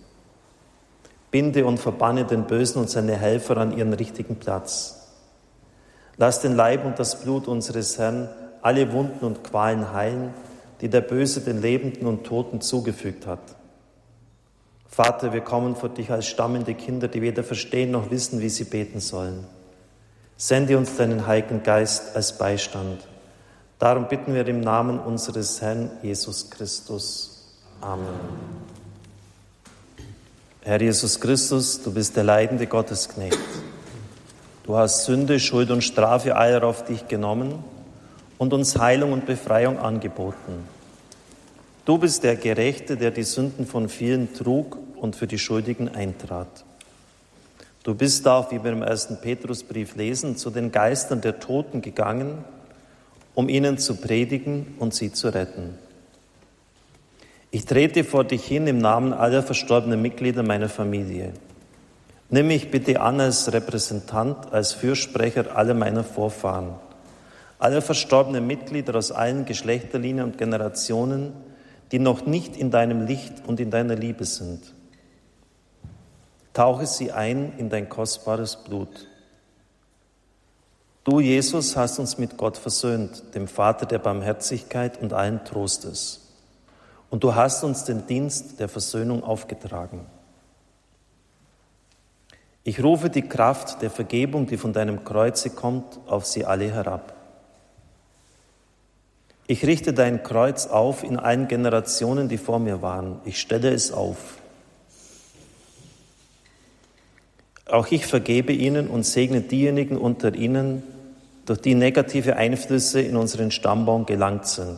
Binde 1.32 1.66
und 1.66 1.78
verbanne 1.78 2.26
den 2.26 2.48
Bösen 2.48 2.82
und 2.82 2.90
seine 2.90 3.16
Helfer 3.16 3.56
an 3.56 3.78
ihren 3.78 3.94
richtigen 3.94 4.36
Platz. 4.36 5.08
Lass 6.18 6.42
den 6.42 6.58
Leib 6.58 6.84
und 6.84 7.00
das 7.00 7.22
Blut 7.22 7.48
unseres 7.48 7.98
Herrn 7.98 8.28
alle 8.62 8.92
Wunden 8.92 9.24
und 9.24 9.42
Qualen 9.42 9.94
heilen, 9.94 10.34
die 10.82 10.90
der 10.90 11.00
Böse 11.00 11.40
den 11.40 11.62
Lebenden 11.62 12.06
und 12.06 12.26
Toten 12.26 12.60
zugefügt 12.60 13.26
hat. 13.26 13.40
Vater, 14.90 15.32
wir 15.32 15.42
kommen 15.42 15.78
vor 15.78 15.88
dich 15.88 16.12
als 16.12 16.28
stammende 16.28 16.74
Kinder, 16.74 17.08
die 17.08 17.22
weder 17.22 17.46
verstehen 17.46 17.92
noch 17.92 18.12
wissen, 18.12 18.42
wie 18.42 18.50
sie 18.50 18.66
beten 18.66 19.00
sollen. 19.00 19.46
Sende 20.36 20.78
uns 20.78 20.98
deinen 20.98 21.26
Heiligen 21.26 21.64
Geist 21.64 22.18
als 22.18 22.38
Beistand. 22.38 23.08
Darum 23.80 24.08
bitten 24.08 24.34
wir 24.34 24.48
im 24.48 24.60
Namen 24.60 25.00
unseres 25.00 25.62
Herrn 25.62 25.92
Jesus 26.02 26.50
Christus. 26.50 27.46
Amen. 27.80 28.08
Herr 30.62 30.82
Jesus 30.82 31.20
Christus, 31.20 31.84
du 31.84 31.94
bist 31.94 32.16
der 32.16 32.24
leidende 32.24 32.66
Gottesknecht. 32.66 33.38
Du 34.64 34.76
hast 34.76 35.06
Sünde, 35.06 35.40
Schuld 35.40 35.70
und 35.70 35.84
Strafe 35.84 36.36
aller 36.36 36.64
auf 36.64 36.86
dich 36.86 37.08
genommen 37.08 37.64
und 38.40 38.52
uns 38.52 38.80
Heilung 38.80 39.14
und 39.14 39.28
Befreiung 39.28 39.78
angeboten. 39.78 40.68
Du 41.86 42.00
bist 42.00 42.24
der 42.24 42.36
Gerechte, 42.36 42.98
der 42.98 43.12
die 43.12 43.24
Sünden 43.24 43.68
von 43.68 43.90
vielen 43.90 44.34
trug 44.34 44.78
und 44.96 45.16
für 45.16 45.28
die 45.28 45.40
Schuldigen 45.40 45.88
eintrat. 45.88 46.66
Du 47.84 47.94
bist 47.94 48.28
auch, 48.28 48.52
wie 48.52 48.62
wir 48.64 48.72
im 48.72 48.82
ersten 48.82 49.22
Petrusbrief 49.22 49.96
lesen, 49.96 50.36
zu 50.36 50.50
den 50.50 50.72
Geistern 50.72 51.22
der 51.22 51.40
Toten 51.40 51.82
gegangen, 51.82 52.44
um 53.38 53.50
ihnen 53.50 53.78
zu 53.78 53.98
predigen 53.98 54.74
und 54.80 54.96
sie 54.96 55.14
zu 55.14 55.32
retten. 55.32 55.78
Ich 57.52 57.66
trete 57.66 58.04
vor 58.04 58.24
dich 58.24 58.44
hin 58.44 58.66
im 58.66 58.80
Namen 58.80 59.14
aller 59.14 59.44
verstorbenen 59.44 60.02
Mitglieder 60.02 60.42
meiner 60.42 60.70
Familie. 60.70 61.34
Nimm 62.32 62.48
mich 62.48 62.72
bitte 62.72 63.00
an 63.00 63.22
als 63.22 63.54
Repräsentant, 63.54 64.52
als 64.52 64.74
Fürsprecher 64.74 65.56
aller 65.56 65.76
meiner 65.76 66.04
Vorfahren, 66.04 66.78
aller 67.60 67.84
verstorbenen 67.84 68.48
Mitglieder 68.48 68.96
aus 68.96 69.12
allen 69.12 69.46
Geschlechterlinien 69.46 70.26
und 70.26 70.40
Generationen, 70.40 71.34
die 71.92 72.00
noch 72.00 72.26
nicht 72.26 72.58
in 72.58 72.72
deinem 72.72 73.06
Licht 73.06 73.34
und 73.46 73.60
in 73.60 73.70
deiner 73.70 73.96
Liebe 73.96 74.26
sind. 74.26 74.74
Tauche 76.54 76.88
sie 76.88 77.12
ein 77.12 77.54
in 77.60 77.70
dein 77.70 77.88
kostbares 77.88 78.56
Blut. 78.56 79.08
Du, 81.08 81.22
Jesus, 81.22 81.78
hast 81.78 82.00
uns 82.00 82.18
mit 82.18 82.36
Gott 82.36 82.58
versöhnt, 82.58 83.34
dem 83.34 83.48
Vater 83.48 83.86
der 83.86 83.98
Barmherzigkeit 83.98 85.02
und 85.02 85.14
allen 85.14 85.46
Trostes. 85.46 86.20
Und 87.10 87.24
du 87.24 87.34
hast 87.34 87.64
uns 87.64 87.86
den 87.86 88.06
Dienst 88.08 88.60
der 88.60 88.68
Versöhnung 88.68 89.24
aufgetragen. 89.24 90.06
Ich 92.66 92.84
rufe 92.84 93.10
die 93.10 93.22
Kraft 93.22 93.82
der 93.82 93.90
Vergebung, 93.90 94.48
die 94.48 94.58
von 94.58 94.74
deinem 94.74 95.06
Kreuze 95.06 95.50
kommt, 95.50 95.98
auf 96.08 96.26
sie 96.26 96.44
alle 96.44 96.70
herab. 96.70 97.16
Ich 99.48 99.66
richte 99.66 99.94
dein 99.94 100.24
Kreuz 100.24 100.68
auf 100.68 101.06
in 101.06 101.18
allen 101.18 101.48
Generationen, 101.48 102.28
die 102.28 102.38
vor 102.38 102.60
mir 102.60 102.82
waren. 102.82 103.22
Ich 103.24 103.40
stelle 103.40 103.70
es 103.70 103.94
auf. 103.94 104.42
Auch 107.66 107.88
ich 107.92 108.06
vergebe 108.06 108.52
ihnen 108.52 108.90
und 108.90 109.06
segne 109.06 109.40
diejenigen 109.40 109.98
unter 109.98 110.36
ihnen, 110.36 110.84
durch 111.48 111.62
die 111.62 111.76
negative 111.76 112.36
Einflüsse 112.36 113.02
in 113.02 113.16
unseren 113.16 113.52
Stammbaum 113.52 114.06
gelangt 114.06 114.46
sind. 114.48 114.78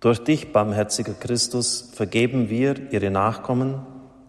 Durch 0.00 0.22
dich, 0.22 0.52
barmherziger 0.52 1.14
Christus, 1.14 1.90
vergeben 1.94 2.50
wir, 2.50 2.92
ihre 2.92 3.10
Nachkommen, 3.10 3.80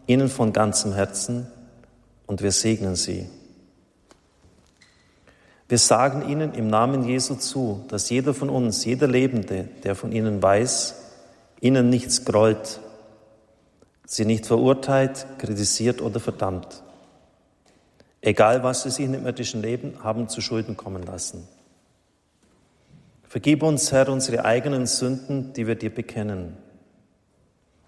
ihnen 0.08 0.30
von 0.30 0.54
ganzem 0.54 0.94
Herzen 0.94 1.46
und 2.26 2.42
wir 2.42 2.54
segnen 2.54 2.96
sie. 2.96 3.28
Wir 5.68 5.78
sagen 5.78 6.30
ihnen 6.30 6.54
im 6.54 6.70
Namen 6.70 7.04
Jesu 7.04 7.36
zu, 7.36 7.84
dass 7.90 8.10
jeder 8.10 8.34
von 8.34 8.50
uns, 8.50 8.86
jeder 8.86 9.10
Lebende, 9.10 9.68
der 9.84 9.96
von 9.96 10.14
ihnen 10.14 10.42
weiß, 10.42 10.96
ihnen 11.60 11.90
nichts 11.90 12.24
grollt, 12.24 12.80
sie 14.06 14.24
nicht 14.24 14.46
verurteilt, 14.46 15.28
kritisiert 15.38 16.02
oder 16.02 16.22
verdammt. 16.22 16.82
Egal, 18.22 18.64
was 18.64 18.84
sie 18.84 18.90
sich 18.90 19.06
im 19.06 19.26
irdischen 19.26 19.62
Leben 19.62 20.04
haben 20.04 20.28
zu 20.28 20.42
Schulden 20.42 20.76
kommen 20.76 21.04
lassen. 21.04 21.48
Vergib 23.24 23.62
uns, 23.62 23.92
Herr, 23.92 24.10
unsere 24.10 24.46
eigenen 24.46 24.86
Sünden, 24.86 25.54
die 25.54 25.68
wir 25.68 25.76
dir 25.76 25.94
bekennen. 25.94 26.58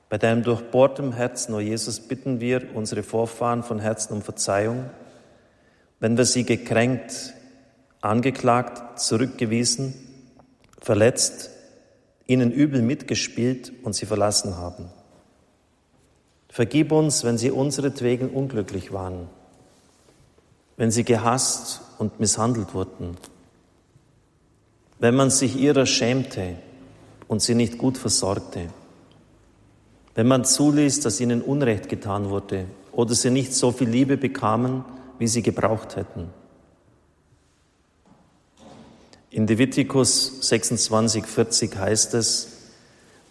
Bei 0.09 0.17
deinem 0.17 0.43
durchbohrtem 0.43 1.13
Herzen, 1.13 1.53
o 1.53 1.59
Jesus, 1.59 2.00
bitten 2.00 2.39
wir 2.39 2.75
unsere 2.75 3.03
Vorfahren 3.03 3.63
von 3.63 3.79
Herzen 3.79 4.13
um 4.13 4.21
Verzeihung, 4.21 4.89
wenn 6.00 6.17
wir 6.17 6.25
sie 6.25 6.43
gekränkt, 6.43 7.33
angeklagt, 8.01 9.00
zurückgewiesen, 9.00 9.93
verletzt, 10.81 11.51
ihnen 12.27 12.51
übel 12.51 12.81
mitgespielt 12.81 13.71
und 13.83 13.93
sie 13.93 14.05
verlassen 14.05 14.57
haben. 14.57 14.89
Vergib 16.50 16.91
uns, 16.91 17.24
wenn 17.24 17.38
sie 17.38 17.51
unseretwegen 17.51 18.29
unglücklich 18.29 18.91
waren, 18.91 19.29
wenn 20.79 20.89
sie 20.89 21.03
gehasst 21.03 21.81
und 22.00 22.19
misshandelt 22.19 22.74
wurden 22.74 23.15
wenn 25.00 25.15
man 25.15 25.29
sich 25.29 25.55
ihrer 25.55 25.86
schämte 25.86 26.55
und 27.27 27.41
sie 27.41 27.55
nicht 27.55 27.77
gut 27.77 27.98
versorgte, 27.98 28.67
wenn 30.13 30.27
man 30.27 30.43
zuließ, 30.43 31.00
dass 31.00 31.21
ihnen 31.21 31.41
Unrecht 31.41 31.88
getan 31.88 32.29
wurde 32.29 32.65
oder 32.91 33.15
sie 33.15 33.29
nicht 33.29 33.53
so 33.53 33.71
viel 33.71 33.88
Liebe 33.88 34.17
bekamen, 34.17 34.83
wie 35.17 35.27
sie 35.27 35.41
gebraucht 35.41 35.95
hätten. 35.95 36.29
In 39.31 39.48
Levitikus 39.48 40.48
26, 40.48 41.25
40 41.25 41.75
heißt 41.77 42.13
es, 42.15 42.48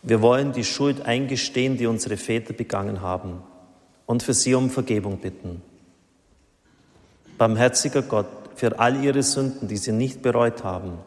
wir 0.02 0.22
wollen 0.22 0.52
die 0.52 0.64
Schuld 0.64 1.02
eingestehen, 1.02 1.76
die 1.76 1.86
unsere 1.86 2.16
Väter 2.16 2.54
begangen 2.54 3.02
haben 3.02 3.42
und 4.06 4.22
für 4.22 4.32
sie 4.32 4.54
um 4.54 4.70
Vergebung 4.70 5.18
bitten. 5.18 5.60
Barmherziger 7.38 8.02
Gott, 8.02 8.26
für 8.56 8.80
all 8.80 9.02
ihre 9.02 9.22
Sünden, 9.22 9.68
die 9.68 9.76
sie 9.76 9.92
nicht 9.92 10.20
bereut 10.20 10.64
haben, 10.64 10.98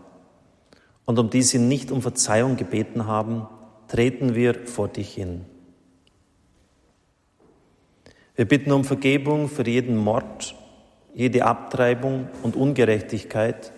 und 1.05 1.19
um 1.19 1.29
die 1.29 1.41
sie 1.41 1.59
nicht 1.59 1.91
um 1.91 2.01
Verzeihung 2.01 2.55
gebeten 2.55 3.05
haben, 3.05 3.47
treten 3.89 4.35
wir 4.35 4.55
vor 4.65 4.87
dich 4.87 5.13
hin. 5.13 5.45
Wir 8.35 8.47
bitten 8.47 8.71
um 8.71 8.85
Vergebung 8.85 9.49
für 9.49 9.67
jeden 9.67 9.97
Mord, 9.97 10.55
jede 11.13 11.45
Abtreibung 11.45 12.29
und 12.41 12.55
Ungerechtigkeit, 12.55 13.73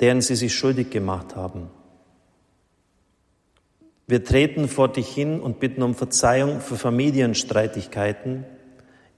deren 0.00 0.20
sie 0.20 0.34
sich 0.34 0.54
schuldig 0.54 0.90
gemacht 0.90 1.36
haben. 1.36 1.70
Wir 4.08 4.24
treten 4.24 4.68
vor 4.68 4.88
dich 4.88 5.08
hin 5.08 5.40
und 5.40 5.60
bitten 5.60 5.82
um 5.82 5.94
Verzeihung 5.94 6.60
für 6.60 6.76
Familienstreitigkeiten, 6.76 8.44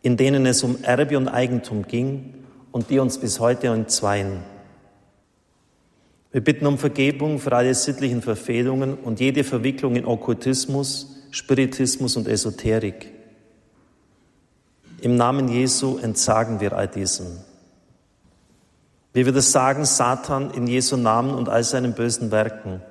in 0.05 0.19
denen 0.19 0.45
es 0.45 0.63
um 0.63 0.77
Erbe 0.83 1.17
und 1.17 1.29
Eigentum 1.29 1.87
ging 1.87 2.35
und 2.73 2.91
die 2.91 2.99
uns 2.99 3.17
bis 3.17 3.41
heute 3.41 3.69
entzweien. 3.69 4.43
Wir 6.31 6.45
bitten 6.45 6.67
um 6.67 6.77
Vergebung 6.77 7.39
für 7.39 7.57
alle 7.57 7.75
sittlichen 7.75 8.21
Verfehlungen 8.21 8.97
und 8.97 9.19
jede 9.19 9.45
Verwicklung 9.45 9.97
in 9.97 10.05
Okkultismus, 10.05 11.23
Spiritismus 11.31 12.19
und 12.19 12.29
Esoterik. 12.29 13.13
Im 15.01 15.17
Namen 15.17 15.49
Jesu 15.49 15.97
entsagen 15.97 16.61
wir 16.61 16.75
all 16.75 16.89
diesen. 16.89 17.39
Wie 19.15 19.25
wir 19.25 19.33
das 19.33 19.53
sagen, 19.53 19.87
Satan 19.87 20.51
in 20.51 20.67
Jesu 20.67 20.99
Namen 20.99 21.35
und 21.35 21.49
all 21.49 21.65
seinen 21.65 21.95
bösen 21.95 22.31
Werken. 22.31 22.83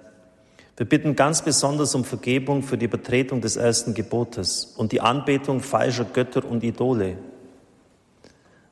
Wir 0.76 0.88
bitten 0.88 1.16
ganz 1.16 1.44
besonders 1.44 1.94
um 1.94 2.04
Vergebung 2.04 2.64
für 2.64 2.78
die 2.78 2.86
Übertretung 2.86 3.42
des 3.42 3.58
ersten 3.58 3.94
Gebotes 3.94 4.74
und 4.76 4.92
die 4.92 5.02
Anbetung 5.02 5.62
falscher 5.62 6.06
Götter 6.06 6.44
und 6.44 6.64
Idole 6.64 7.18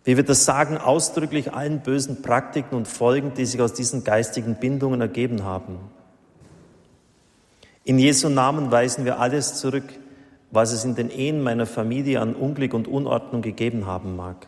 wie 0.04 0.18
wir 0.18 0.24
das 0.24 0.46
sagen, 0.46 0.78
ausdrücklich 0.78 1.54
allen 1.54 1.82
bösen 1.82 2.22
Praktiken 2.22 2.76
und 2.76 2.88
Folgen, 2.88 3.34
die 3.36 3.46
sich 3.46 3.62
aus 3.62 3.74
diesen 3.74 4.04
geistigen 4.04 4.56
Bindungen 4.56 5.00
ergeben 5.00 5.44
haben. 5.44 5.78
In 7.84 8.00
Jesu 8.00 8.30
Namen 8.30 8.72
weisen 8.72 9.06
wir 9.06 9.20
alles 9.20 9.56
zurück, 9.56 9.84
was 10.50 10.72
es 10.72 10.86
in 10.86 10.96
den 10.96 11.10
Ehen 11.10 11.42
meiner 11.42 11.66
Familie 11.66 12.20
an 12.20 12.36
Unglück 12.36 12.74
und 12.74 12.88
Unordnung 12.88 13.42
gegeben 13.42 13.86
haben 13.86 14.16
mag. 14.16 14.48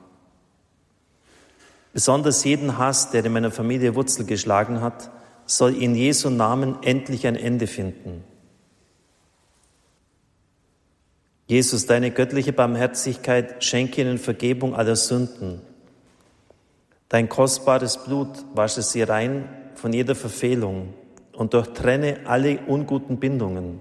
Besonders 1.93 2.43
jeden 2.43 2.79
Hass, 2.79 3.11
der 3.11 3.23
in 3.23 3.31
meiner 3.31 3.51
Familie 3.51 3.95
Wurzel 3.95 4.25
geschlagen 4.25 4.81
hat, 4.81 5.11
soll 5.45 5.75
in 5.75 5.95
Jesu 5.95 6.29
Namen 6.29 6.77
endlich 6.81 7.27
ein 7.27 7.35
Ende 7.35 7.67
finden. 7.67 8.23
Jesus, 11.47 11.85
deine 11.85 12.11
göttliche 12.11 12.53
Barmherzigkeit 12.53 13.63
schenke 13.63 14.01
ihnen 14.01 14.17
Vergebung 14.17 14.75
aller 14.75 14.95
Sünden. 14.95 15.61
Dein 17.09 17.29
kostbares 17.29 17.97
Blut 18.03 18.29
wasche 18.55 18.81
sie 18.81 19.03
rein 19.03 19.47
von 19.75 19.93
jeder 19.93 20.15
Verfehlung 20.15 20.93
und 21.33 21.53
durchtrenne 21.53 22.21
alle 22.25 22.59
unguten 22.65 23.19
Bindungen. 23.19 23.79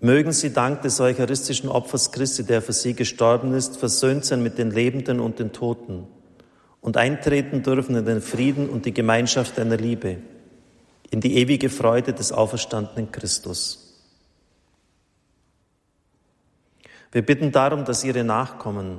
Mögen 0.00 0.32
sie 0.32 0.52
dank 0.52 0.82
des 0.82 1.00
eucharistischen 1.00 1.68
Opfers 1.68 2.10
Christi, 2.10 2.42
der 2.42 2.60
für 2.60 2.72
sie 2.72 2.94
gestorben 2.94 3.54
ist, 3.54 3.76
versöhnt 3.76 4.24
sein 4.24 4.42
mit 4.42 4.58
den 4.58 4.72
Lebenden 4.72 5.20
und 5.20 5.38
den 5.38 5.52
Toten 5.52 6.08
und 6.82 6.96
eintreten 6.96 7.62
dürfen 7.62 7.96
in 7.96 8.04
den 8.04 8.20
Frieden 8.20 8.68
und 8.68 8.84
die 8.84 8.92
Gemeinschaft 8.92 9.56
deiner 9.56 9.78
Liebe, 9.78 10.18
in 11.10 11.20
die 11.20 11.38
ewige 11.38 11.70
Freude 11.70 12.12
des 12.12 12.32
auferstandenen 12.32 13.10
Christus. 13.10 13.88
Wir 17.12 17.24
bitten 17.24 17.52
darum, 17.52 17.84
dass 17.84 18.04
ihre 18.04 18.24
Nachkommen, 18.24 18.98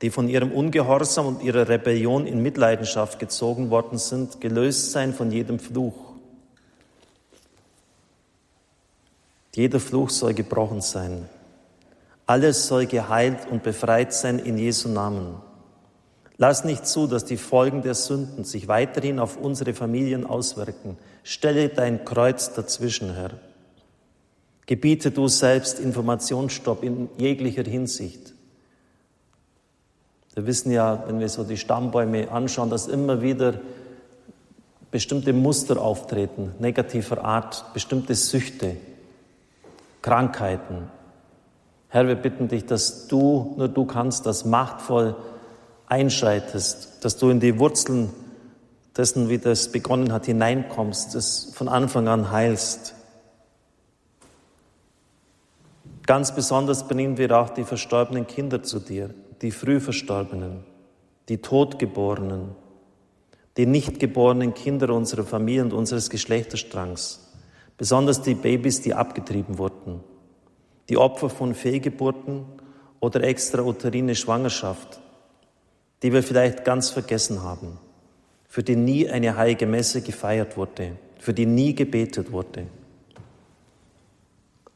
die 0.00 0.10
von 0.10 0.28
ihrem 0.28 0.52
Ungehorsam 0.52 1.26
und 1.26 1.42
ihrer 1.42 1.68
Rebellion 1.68 2.26
in 2.26 2.40
Mitleidenschaft 2.40 3.18
gezogen 3.18 3.70
worden 3.70 3.98
sind, 3.98 4.40
gelöst 4.40 4.92
sein 4.92 5.12
von 5.12 5.32
jedem 5.32 5.58
Fluch. 5.58 6.12
Jeder 9.56 9.80
Fluch 9.80 10.10
soll 10.10 10.34
gebrochen 10.34 10.82
sein. 10.82 11.28
Alles 12.26 12.68
soll 12.68 12.86
geheilt 12.86 13.48
und 13.50 13.64
befreit 13.64 14.12
sein 14.12 14.38
in 14.38 14.56
Jesu 14.56 14.88
Namen. 14.88 15.47
Lass 16.40 16.62
nicht 16.62 16.86
zu, 16.86 17.08
dass 17.08 17.24
die 17.24 17.36
Folgen 17.36 17.82
der 17.82 17.94
Sünden 17.94 18.44
sich 18.44 18.68
weiterhin 18.68 19.18
auf 19.18 19.36
unsere 19.36 19.74
Familien 19.74 20.24
auswirken. 20.24 20.96
Stelle 21.24 21.68
dein 21.68 22.04
Kreuz 22.04 22.54
dazwischen, 22.54 23.12
Herr. 23.12 23.32
Gebiete 24.66 25.10
du 25.10 25.26
selbst 25.26 25.80
Informationsstopp 25.80 26.84
in 26.84 27.08
jeglicher 27.18 27.64
Hinsicht. 27.64 28.34
Wir 30.34 30.46
wissen 30.46 30.70
ja, 30.70 31.02
wenn 31.08 31.18
wir 31.18 31.28
so 31.28 31.42
die 31.42 31.56
Stammbäume 31.56 32.30
anschauen, 32.30 32.70
dass 32.70 32.86
immer 32.86 33.20
wieder 33.20 33.54
bestimmte 34.92 35.32
Muster 35.32 35.82
auftreten, 35.82 36.52
negativer 36.60 37.24
Art, 37.24 37.64
bestimmte 37.74 38.14
Süchte, 38.14 38.76
Krankheiten. 40.02 40.88
Herr, 41.88 42.06
wir 42.06 42.14
bitten 42.14 42.46
dich, 42.46 42.64
dass 42.64 43.08
du, 43.08 43.54
nur 43.58 43.66
du 43.66 43.84
kannst, 43.86 44.26
das 44.26 44.44
machtvoll 44.44 45.16
einschreitest, 45.88 47.04
dass 47.04 47.16
du 47.16 47.30
in 47.30 47.40
die 47.40 47.58
Wurzeln 47.58 48.10
dessen, 48.96 49.28
wie 49.28 49.38
das 49.38 49.70
begonnen 49.70 50.12
hat, 50.12 50.26
hineinkommst, 50.26 51.14
das 51.14 51.52
von 51.54 51.68
Anfang 51.68 52.08
an 52.08 52.30
heilst. 52.30 52.94
Ganz 56.04 56.34
besonders 56.34 56.88
bringen 56.88 57.16
wir 57.16 57.38
auch 57.38 57.50
die 57.50 57.64
verstorbenen 57.64 58.26
Kinder 58.26 58.62
zu 58.62 58.80
dir, 58.80 59.14
die 59.42 59.50
früh 59.50 59.78
verstorbenen, 59.78 60.64
die 61.28 61.38
Totgeborenen, 61.38 62.56
die 63.56 63.66
nicht 63.66 64.00
geborenen 64.00 64.54
Kinder 64.54 64.90
unserer 64.94 65.24
Familie 65.24 65.62
und 65.62 65.72
unseres 65.72 66.10
Geschlechterstrangs, 66.10 67.28
besonders 67.76 68.22
die 68.22 68.34
Babys, 68.34 68.80
die 68.80 68.94
abgetrieben 68.94 69.58
wurden, 69.58 70.00
die 70.88 70.96
Opfer 70.96 71.28
von 71.28 71.54
Fehlgeburten 71.54 72.46
oder 73.00 73.22
extrauterine 73.22 74.14
Schwangerschaft, 74.14 75.00
die 76.02 76.12
wir 76.12 76.22
vielleicht 76.22 76.64
ganz 76.64 76.90
vergessen 76.90 77.42
haben, 77.42 77.78
für 78.48 78.62
die 78.62 78.76
nie 78.76 79.08
eine 79.08 79.36
heilige 79.36 79.66
Messe 79.66 80.00
gefeiert 80.00 80.56
wurde, 80.56 80.92
für 81.18 81.34
die 81.34 81.46
nie 81.46 81.74
gebetet 81.74 82.32
wurde. 82.32 82.66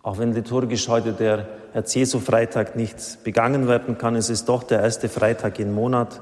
Auch 0.02 0.18
wenn 0.18 0.34
liturgisch 0.34 0.88
heute 0.88 1.12
der 1.12 1.48
Herz-Jesu-Freitag 1.72 2.74
nicht 2.74 3.22
begangen 3.22 3.68
werden 3.68 3.98
kann, 3.98 4.16
es 4.16 4.30
ist 4.30 4.48
doch 4.48 4.64
der 4.64 4.80
erste 4.80 5.08
Freitag 5.08 5.60
im 5.60 5.72
Monat. 5.72 6.20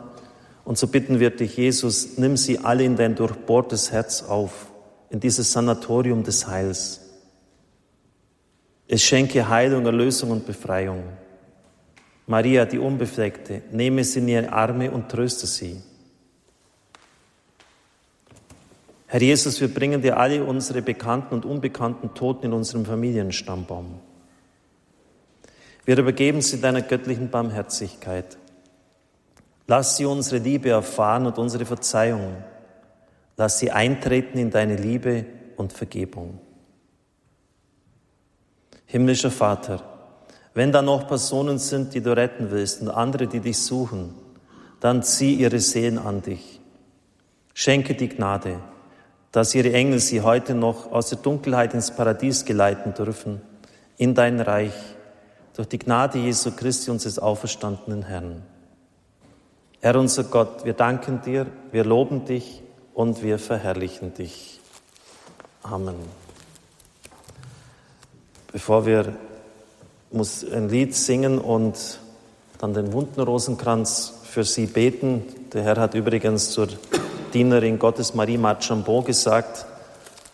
Und 0.65 0.77
so 0.77 0.87
bitten 0.87 1.19
wir 1.19 1.31
dich, 1.31 1.57
Jesus, 1.57 2.19
nimm 2.19 2.37
sie 2.37 2.59
alle 2.59 2.85
in 2.85 2.97
dein 2.97 3.15
durchbohrtes 3.15 3.91
Herz 3.91 4.23
auf, 4.23 4.71
in 5.09 5.19
dieses 5.19 5.53
Sanatorium 5.53 6.23
des 6.23 6.47
Heils. 6.47 7.01
Es 8.87 9.03
schenke 9.03 9.49
Heilung, 9.49 9.87
Erlösung 9.87 10.31
und 10.31 10.47
Befreiung. 10.47 11.03
Maria, 12.31 12.65
die 12.65 12.79
Unbefleckte, 12.79 13.63
nehme 13.73 14.05
sie 14.05 14.21
in 14.21 14.29
ihre 14.29 14.53
Arme 14.53 14.93
und 14.93 15.09
tröste 15.09 15.49
sie. 15.49 15.83
Herr 19.09 19.21
Jesus, 19.21 19.61
wir 19.61 19.67
bringen 19.67 20.01
dir 20.01 20.17
alle 20.17 20.45
unsere 20.45 20.81
bekannten 20.81 21.35
und 21.35 21.45
unbekannten 21.45 22.15
Toten 22.15 22.47
in 22.47 22.53
unserem 22.53 22.85
Familienstammbaum. 22.85 23.99
Wir 25.85 25.99
übergeben 25.99 26.41
sie 26.41 26.61
deiner 26.61 26.83
göttlichen 26.83 27.31
Barmherzigkeit. 27.31 28.39
Lass 29.67 29.97
sie 29.97 30.05
unsere 30.05 30.41
Liebe 30.41 30.71
erfahren 30.71 31.27
und 31.27 31.37
unsere 31.37 31.67
Verzeihung. 31.67 32.37
Lass 33.37 33.59
sie 33.59 33.73
eintreten 33.73 34.39
in 34.39 34.53
deine 34.53 34.77
Liebe 34.77 35.27
und 35.57 35.73
Vergebung. 35.73 36.39
Himmlischer 38.87 39.33
Vater, 39.33 39.90
wenn 40.61 40.73
da 40.73 40.83
noch 40.83 41.09
Personen 41.09 41.59
sind, 41.59 41.95
die 41.95 42.03
du 42.03 42.15
retten 42.15 42.51
willst 42.51 42.83
und 42.83 42.91
andere, 42.91 43.27
die 43.27 43.41
dich 43.41 43.57
suchen, 43.57 44.15
dann 44.79 45.03
zieh 45.03 45.33
ihre 45.37 45.59
Seelen 45.59 45.97
an 45.97 46.21
dich. 46.21 46.61
Schenke 47.55 47.95
die 47.95 48.11
Gnade, 48.11 48.59
dass 49.33 49.55
ihre 49.55 49.73
Engel 49.73 50.01
sie 50.01 50.21
heute 50.21 50.55
noch 50.55 50.93
aus 50.93 51.09
der 51.09 51.17
Dunkelheit 51.17 51.73
ins 51.73 51.91
Paradies 51.91 52.45
geleiten 52.45 52.93
dürfen, 52.93 53.41
in 53.97 54.15
dein 54.15 54.39
Reich, 54.39 54.75
durch 55.57 55.67
die 55.67 55.79
Gnade 55.79 56.19
Jesu 56.19 56.51
Christi, 56.51 56.91
unseres 56.91 57.19
auferstandenen 57.19 58.03
Herrn. 58.03 58.43
Herr 59.81 59.97
unser 59.97 60.25
Gott, 60.25 60.67
wir 60.67 60.75
danken 60.75 61.23
dir, 61.23 61.47
wir 61.73 61.87
loben 61.87 62.27
dich 62.27 62.63
und 62.93 63.23
wir 63.23 63.39
verherrlichen 63.39 64.13
dich. 64.13 64.61
Amen. 65.63 65.97
Bevor 68.53 68.85
wir 68.85 69.15
muss 70.13 70.45
ein 70.45 70.69
Lied 70.69 70.95
singen 70.95 71.39
und 71.39 72.01
dann 72.59 72.75
den 72.75 72.93
Wundenrosenkranz 72.93 74.15
für 74.25 74.45
Sie 74.45 74.67
beten. 74.67 75.23
Der 75.53 75.63
Herr 75.63 75.77
hat 75.77 75.95
übrigens 75.95 76.51
zur 76.51 76.69
Dienerin 77.33 77.79
Gottes 77.79 78.15
Marie 78.15 78.37
Marchambon 78.37 79.05
gesagt, 79.05 79.67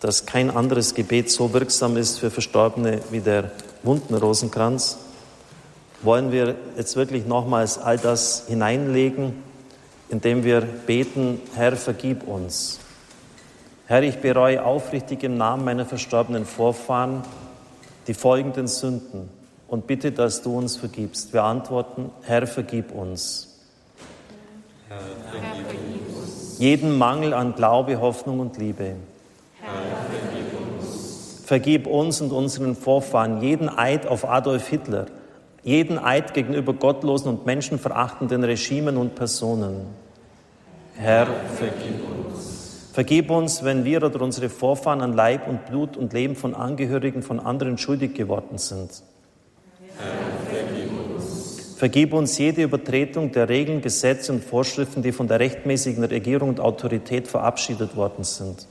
dass 0.00 0.24
kein 0.24 0.50
anderes 0.50 0.94
Gebet 0.94 1.30
so 1.30 1.52
wirksam 1.52 1.96
ist 1.98 2.18
für 2.18 2.30
Verstorbene 2.30 3.00
wie 3.10 3.20
der 3.20 3.50
Wundenrosenkranz. 3.82 4.96
Wollen 6.02 6.32
wir 6.32 6.54
jetzt 6.76 6.96
wirklich 6.96 7.26
nochmals 7.26 7.78
all 7.78 7.98
das 7.98 8.44
hineinlegen, 8.48 9.42
indem 10.08 10.42
wir 10.44 10.62
beten, 10.62 11.40
Herr, 11.54 11.76
vergib 11.76 12.26
uns. 12.26 12.80
Herr, 13.86 14.02
ich 14.02 14.20
bereue 14.20 14.64
aufrichtig 14.64 15.22
im 15.22 15.36
Namen 15.36 15.64
meiner 15.64 15.84
verstorbenen 15.84 16.46
Vorfahren 16.46 17.22
die 18.06 18.14
folgenden 18.14 18.68
Sünden 18.68 19.35
und 19.68 19.86
bitte, 19.86 20.12
dass 20.12 20.42
du 20.42 20.56
uns 20.56 20.76
vergibst. 20.76 21.32
Wir 21.32 21.42
antworten, 21.42 22.10
Herr, 22.22 22.46
vergib 22.46 22.92
uns. 22.92 23.56
Herr, 24.88 24.98
vergib 25.30 26.16
uns. 26.16 26.58
Jeden 26.58 26.96
Mangel 26.96 27.34
an 27.34 27.54
Glaube, 27.54 28.00
Hoffnung 28.00 28.40
und 28.40 28.56
Liebe. 28.58 28.96
Herr, 29.60 29.72
vergib 30.10 30.80
uns. 30.80 31.42
Vergib 31.44 31.86
uns 31.86 32.20
und 32.20 32.32
unseren 32.32 32.76
Vorfahren 32.76 33.42
jeden 33.42 33.68
Eid 33.68 34.06
auf 34.06 34.28
Adolf 34.28 34.68
Hitler, 34.68 35.06
jeden 35.62 35.98
Eid 35.98 36.34
gegenüber 36.34 36.72
gottlosen 36.72 37.30
und 37.30 37.46
menschenverachtenden 37.46 38.44
Regimen 38.44 38.96
und 38.96 39.14
Personen. 39.16 39.86
Herr, 40.94 41.26
vergib 41.26 42.02
uns. 42.08 42.90
Vergib 42.92 43.30
uns, 43.30 43.62
wenn 43.62 43.84
wir 43.84 44.02
oder 44.02 44.22
unsere 44.22 44.48
Vorfahren 44.48 45.02
an 45.02 45.12
Leib 45.12 45.46
und 45.46 45.66
Blut 45.66 45.98
und 45.98 46.14
Leben 46.14 46.34
von 46.34 46.54
Angehörigen 46.54 47.22
von 47.22 47.40
anderen 47.40 47.76
schuldig 47.76 48.14
geworden 48.14 48.56
sind. 48.56 49.02
Vergib 51.76 52.14
uns. 52.14 52.38
Jede 52.38 52.62
Übertretung 52.62 53.32
der 53.32 53.48
Regeln, 53.48 53.82
Gesetze 53.82 54.32
und 54.32 54.42
Vorschriften, 54.42 55.02
die 55.02 55.12
von 55.12 55.28
der 55.28 55.40
rechtmäßigen 55.40 56.02
Regierung 56.04 56.48
und 56.48 56.60
Autorität 56.60 57.28
verabschiedet 57.28 57.96
worden 57.96 58.24
sind. 58.24 58.66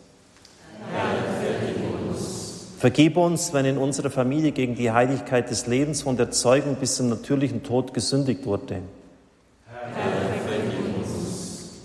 Vergib 0.91 1.77
uns. 2.09 2.65
Vergib 2.79 3.17
uns, 3.17 3.53
wenn 3.53 3.65
in 3.65 3.77
unserer 3.77 4.09
Familie 4.09 4.51
gegen 4.51 4.75
die 4.75 4.91
Heiligkeit 4.91 5.51
des 5.51 5.67
Lebens 5.67 6.01
von 6.01 6.17
der 6.17 6.31
Zeugung 6.31 6.75
bis 6.75 6.95
zum 6.95 7.09
natürlichen 7.09 7.61
Tod 7.61 7.93
gesündigt 7.93 8.45
wurde. 8.45 8.81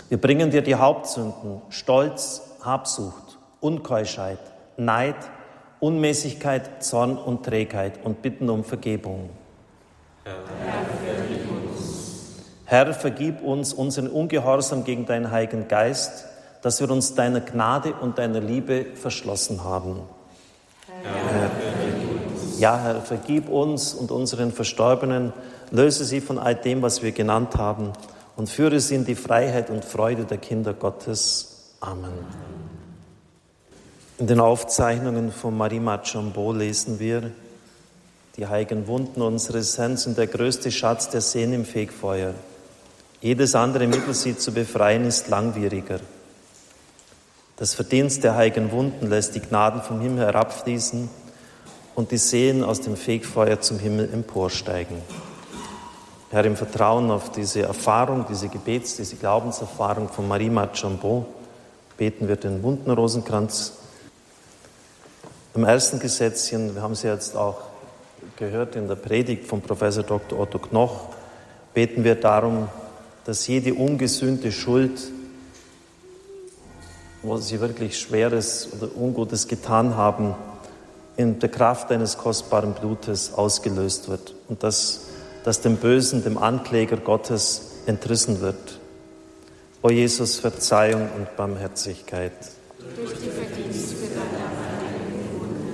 Wir 0.09 0.19
bringen 0.19 0.51
dir 0.51 0.61
die 0.61 0.75
Hauptsünden, 0.75 1.61
Stolz, 1.69 2.41
Habsucht, 2.61 3.37
Unkeuschheit, 3.61 4.39
Neid, 4.75 5.15
Unmäßigkeit, 5.81 6.83
Zorn 6.83 7.17
und 7.17 7.43
Trägheit 7.43 7.99
und 8.03 8.21
bitten 8.21 8.49
um 8.49 8.63
Vergebung. 8.63 9.31
Herr, 12.65 12.93
vergib 12.93 13.41
uns. 13.43 13.73
Unseren 13.73 14.07
Ungehorsam 14.07 14.83
gegen 14.83 15.05
deinen 15.05 15.31
Heiligen 15.31 15.67
Geist, 15.67 16.25
dass 16.61 16.79
wir 16.79 16.89
uns 16.89 17.15
deiner 17.15 17.41
Gnade 17.41 17.93
und 17.99 18.19
deiner 18.19 18.39
Liebe 18.39 18.85
verschlossen 18.93 19.63
haben. 19.63 20.01
Herr. 21.03 21.51
Ja, 22.59 22.77
Herr, 22.77 23.01
vergib 23.01 23.49
uns 23.49 23.95
und 23.95 24.11
unseren 24.11 24.51
Verstorbenen, 24.51 25.33
löse 25.71 26.05
sie 26.05 26.21
von 26.21 26.37
all 26.37 26.53
dem, 26.53 26.83
was 26.83 27.01
wir 27.01 27.11
genannt 27.11 27.55
haben 27.55 27.91
und 28.35 28.49
führe 28.49 28.79
sie 28.79 28.93
in 28.93 29.05
die 29.05 29.15
Freiheit 29.15 29.71
und 29.71 29.83
Freude 29.83 30.25
der 30.25 30.37
Kinder 30.37 30.75
Gottes. 30.75 31.75
Amen. 31.79 32.13
In 34.21 34.27
den 34.27 34.39
Aufzeichnungen 34.39 35.31
von 35.31 35.57
Marie 35.57 35.79
Machambo 35.79 36.53
lesen 36.53 36.99
wir, 36.99 37.31
die 38.37 38.45
heiligen 38.45 38.85
Wunden 38.85 39.19
unseres 39.19 39.79
Herrn 39.79 39.97
sind 39.97 40.15
der 40.15 40.27
größte 40.27 40.71
Schatz 40.71 41.09
der 41.09 41.21
Seen 41.21 41.53
im 41.53 41.65
Fegfeuer. 41.65 42.35
Jedes 43.19 43.55
andere 43.55 43.87
Mittel, 43.87 44.13
sie 44.13 44.37
zu 44.37 44.51
befreien, 44.53 45.05
ist 45.05 45.29
langwieriger. 45.29 45.99
Das 47.55 47.73
Verdienst 47.73 48.23
der 48.23 48.35
heiligen 48.35 48.71
Wunden 48.71 49.09
lässt 49.09 49.33
die 49.33 49.39
Gnaden 49.39 49.81
vom 49.81 49.99
Himmel 50.01 50.27
herabfließen 50.27 51.09
und 51.95 52.11
die 52.11 52.17
Seen 52.17 52.63
aus 52.63 52.81
dem 52.81 52.97
Fegfeuer 52.97 53.59
zum 53.59 53.79
Himmel 53.79 54.07
emporsteigen. 54.13 54.97
Herr, 56.29 56.45
im 56.45 56.57
Vertrauen 56.57 57.09
auf 57.09 57.31
diese 57.31 57.63
Erfahrung, 57.63 58.27
diese 58.29 58.49
Gebets-, 58.49 58.97
diese 58.97 59.15
Glaubenserfahrung 59.15 60.09
von 60.09 60.27
Marie 60.27 60.51
Marchambon 60.51 61.25
beten 61.97 62.27
wir 62.27 62.35
den 62.35 62.61
Wundenrosenkranz. 62.61 63.79
Im 65.53 65.63
ersten 65.65 65.99
Gesetzchen, 65.99 66.75
wir 66.75 66.81
haben 66.81 66.95
sie 66.95 67.07
jetzt 67.07 67.35
auch 67.35 67.61
gehört 68.37 68.75
in 68.75 68.87
der 68.87 68.95
Predigt 68.95 69.45
von 69.45 69.61
Professor 69.61 70.03
Dr. 70.03 70.39
Otto 70.39 70.59
Knoch, 70.59 71.09
beten 71.73 72.03
wir 72.03 72.15
darum, 72.15 72.69
dass 73.25 73.47
jede 73.47 73.73
ungesühnte 73.73 74.51
Schuld, 74.51 75.01
wo 77.21 77.37
sie 77.37 77.59
wirklich 77.59 77.99
Schweres 77.99 78.69
oder 78.73 78.95
Ungutes 78.95 79.47
getan 79.47 79.95
haben, 79.95 80.35
in 81.17 81.39
der 81.39 81.49
Kraft 81.49 81.91
eines 81.91 82.17
kostbaren 82.17 82.73
Blutes 82.73 83.33
ausgelöst 83.33 84.09
wird 84.09 84.33
und 84.47 84.63
dass 84.63 85.01
das 85.43 85.61
dem 85.61 85.77
Bösen, 85.77 86.23
dem 86.23 86.37
Ankläger 86.37 86.97
Gottes 86.97 87.71
entrissen 87.85 88.41
wird. 88.41 88.79
O 89.81 89.89
Jesus, 89.89 90.39
Verzeihung 90.39 91.09
und 91.15 91.35
Barmherzigkeit. 91.35 92.31
Durch 92.95 93.13
die 93.13 93.29
Verdienste 93.29 93.95
deiner 93.95 94.47
heiligen 94.55 95.39
Wunde. 95.39 95.73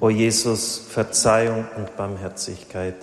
O 0.00 0.10
Jesus, 0.10 0.78
Verzeihung 0.88 1.64
und 1.76 1.96
Barmherzigkeit. 1.96 2.94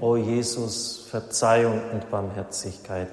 O 0.00 0.16
Jesus, 0.16 1.06
Verzeihung 1.10 1.80
und 1.92 2.08
Barmherzigkeit. 2.08 3.08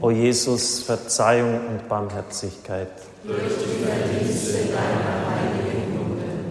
O 0.00 0.10
Jesus, 0.10 0.80
Verzeihung 0.80 1.60
und 1.68 1.88
Barmherzigkeit. 1.88 2.88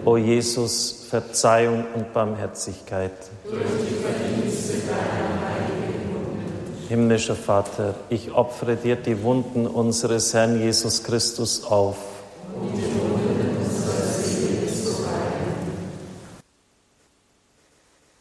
O 0.06 0.16
Jesus, 0.16 1.06
Verzeihung 1.10 1.84
und 1.94 2.12
Barmherzigkeit. 2.14 3.10
Durch 3.44 3.60
die 3.60 3.94
Verdienste 4.02 4.72
deiner 4.88 5.50
heiligen. 5.50 5.75
Himmlischer 6.88 7.34
Vater, 7.34 7.94
ich 8.10 8.30
opfere 8.30 8.76
dir 8.76 8.94
die 8.94 9.24
Wunden 9.24 9.66
unseres 9.66 10.32
Herrn 10.34 10.60
Jesus 10.60 11.02
Christus 11.02 11.64
auf. 11.64 11.96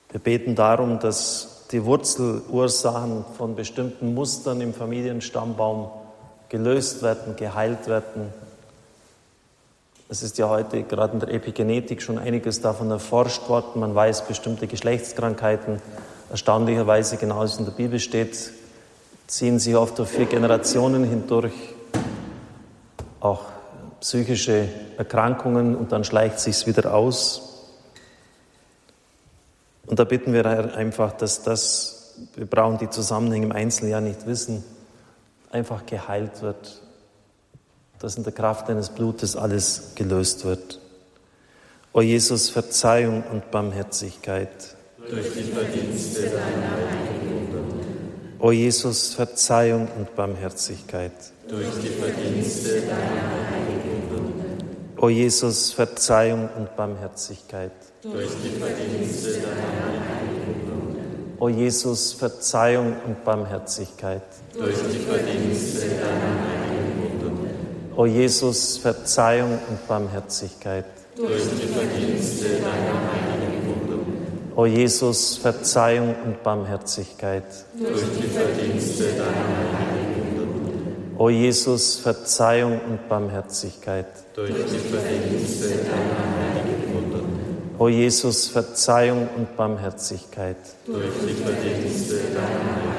Wir 0.10 0.20
beten 0.20 0.56
darum, 0.56 1.00
dass 1.00 1.66
die 1.72 1.86
Wurzelursachen 1.86 3.26
von 3.38 3.56
bestimmten 3.56 4.16
Mustern 4.16 4.62
im 4.62 4.74
Familienstammbaum 4.74 5.92
gelöst 6.50 7.04
werden, 7.04 7.36
geheilt 7.36 7.88
werden. 7.88 8.34
Es 10.10 10.24
ist 10.24 10.40
ja 10.40 10.50
heute 10.50 10.82
gerade 10.84 11.14
in 11.14 11.20
der 11.20 11.30
Epigenetik 11.30 12.02
schon 12.02 12.18
einiges 12.18 12.62
davon 12.62 12.90
erforscht 12.90 13.48
worden. 13.48 13.80
Man 13.80 13.94
weiß, 13.94 14.28
bestimmte 14.28 14.66
Geschlechtskrankheiten, 14.66 15.82
erstaunlicherweise 16.30 17.18
genau 17.18 17.42
wie 17.42 17.46
es 17.46 17.58
in 17.58 17.66
der 17.66 17.72
Bibel 17.72 18.00
steht, 18.00 18.52
ziehen 19.28 19.60
sich 19.60 19.76
oft 19.76 19.98
durch 20.00 20.10
vier 20.10 20.26
Generationen 20.26 21.04
hindurch. 21.04 21.54
Auch 23.20 23.42
psychische 24.02 24.70
Erkrankungen 24.98 25.76
und 25.76 25.92
dann 25.92 26.04
schleicht 26.04 26.40
sich's 26.40 26.68
wieder 26.68 26.94
aus. 26.94 27.46
Und 29.88 30.00
da 30.00 30.04
bitten 30.04 30.34
wir 30.34 30.46
einfach, 30.76 31.14
dass 31.14 31.44
das, 31.44 32.16
wir 32.36 32.46
brauchen 32.46 32.78
die 32.78 32.90
Zusammenhänge 32.90 33.46
im 33.48 33.52
Einzelnen 33.52 33.92
ja 33.92 34.02
nicht 34.02 34.26
wissen, 34.26 34.64
einfach 35.52 35.86
geheilt 35.86 36.42
wird, 36.42 36.82
dass 38.00 38.18
in 38.18 38.24
der 38.24 38.34
Kraft 38.34 38.70
deines 38.70 38.90
Blutes 38.90 39.36
alles 39.36 39.94
gelöst 39.96 40.46
wird. 40.46 40.80
O 41.94 42.02
Jesus, 42.02 42.50
Verzeihung 42.50 43.24
und 43.32 43.52
Barmherzigkeit. 43.52 44.75
Durch 45.10 45.34
die 45.34 45.44
Verdienste 45.44 46.22
deiner 46.24 46.72
heiligen 46.78 47.54
Wunde. 47.54 47.86
O 48.40 48.52
Jesus, 48.52 49.14
Verzeihung 49.14 49.88
und 49.98 50.16
Barmherzigkeit. 50.16 51.12
Durch 51.48 51.68
die 51.82 51.90
Verdienste 51.90 52.82
deiner 52.82 53.52
heiligen 53.52 54.10
Wunde. 54.10 55.02
O 55.02 55.10
Jesus, 55.10 55.72
Verzeihung 55.74 56.50
und 56.58 56.76
Barmherzigkeit 56.76 57.72
durch 58.12 58.30
die 58.44 58.60
Verdienste 58.60 59.42
deiner 59.42 60.06
heiligen 60.08 60.66
Blut. 60.66 61.40
O 61.40 61.50
Jesus, 61.50 62.14
Verzeihung 62.14 62.96
und 63.08 63.26
Barmherzigkeit. 63.26 64.22
Durch 64.54 64.76
die 64.76 65.00
Verdienste 65.00 65.88
deiner 65.90 66.36
heiligen 66.62 67.20
Blut. 67.20 67.98
O 67.98 68.06
Jesus, 68.06 68.78
Verzeihung 68.78 69.58
und 69.70 69.88
Barmherzigkeit. 69.88 70.86
Durch 71.16 71.44
die 71.44 71.68
Verdienste 71.68 72.46
deiner 72.62 73.12
heiligen. 73.12 73.25
O 74.58 74.66
Jesus, 74.66 75.36
Verzeihung 75.36 76.16
und 76.26 76.42
Barmherzigkeit. 76.42 77.44
Durch 77.78 78.04
die 78.18 78.28
Verdienste 78.28 79.04
deiner 79.04 79.80
heiligen 79.80 81.16
O 81.18 81.30
Jesus, 81.30 81.98
Verzeihung 81.98 82.80
und 82.90 83.10
Barmherzigkeit. 83.10 84.08
Durch 84.34 84.50
die 84.50 84.80
Verdienste 84.80 85.68
deiner 85.68 86.22
heiligen 86.54 87.76
O 87.78 87.90
Jesus, 87.90 88.48
Verzeihung 88.48 89.28
und 89.36 89.58
Barmherzigkeit. 89.58 90.56
Durch 90.86 91.04
die 91.28 91.34
Verdienste 91.34 92.16
deiner 92.34 92.96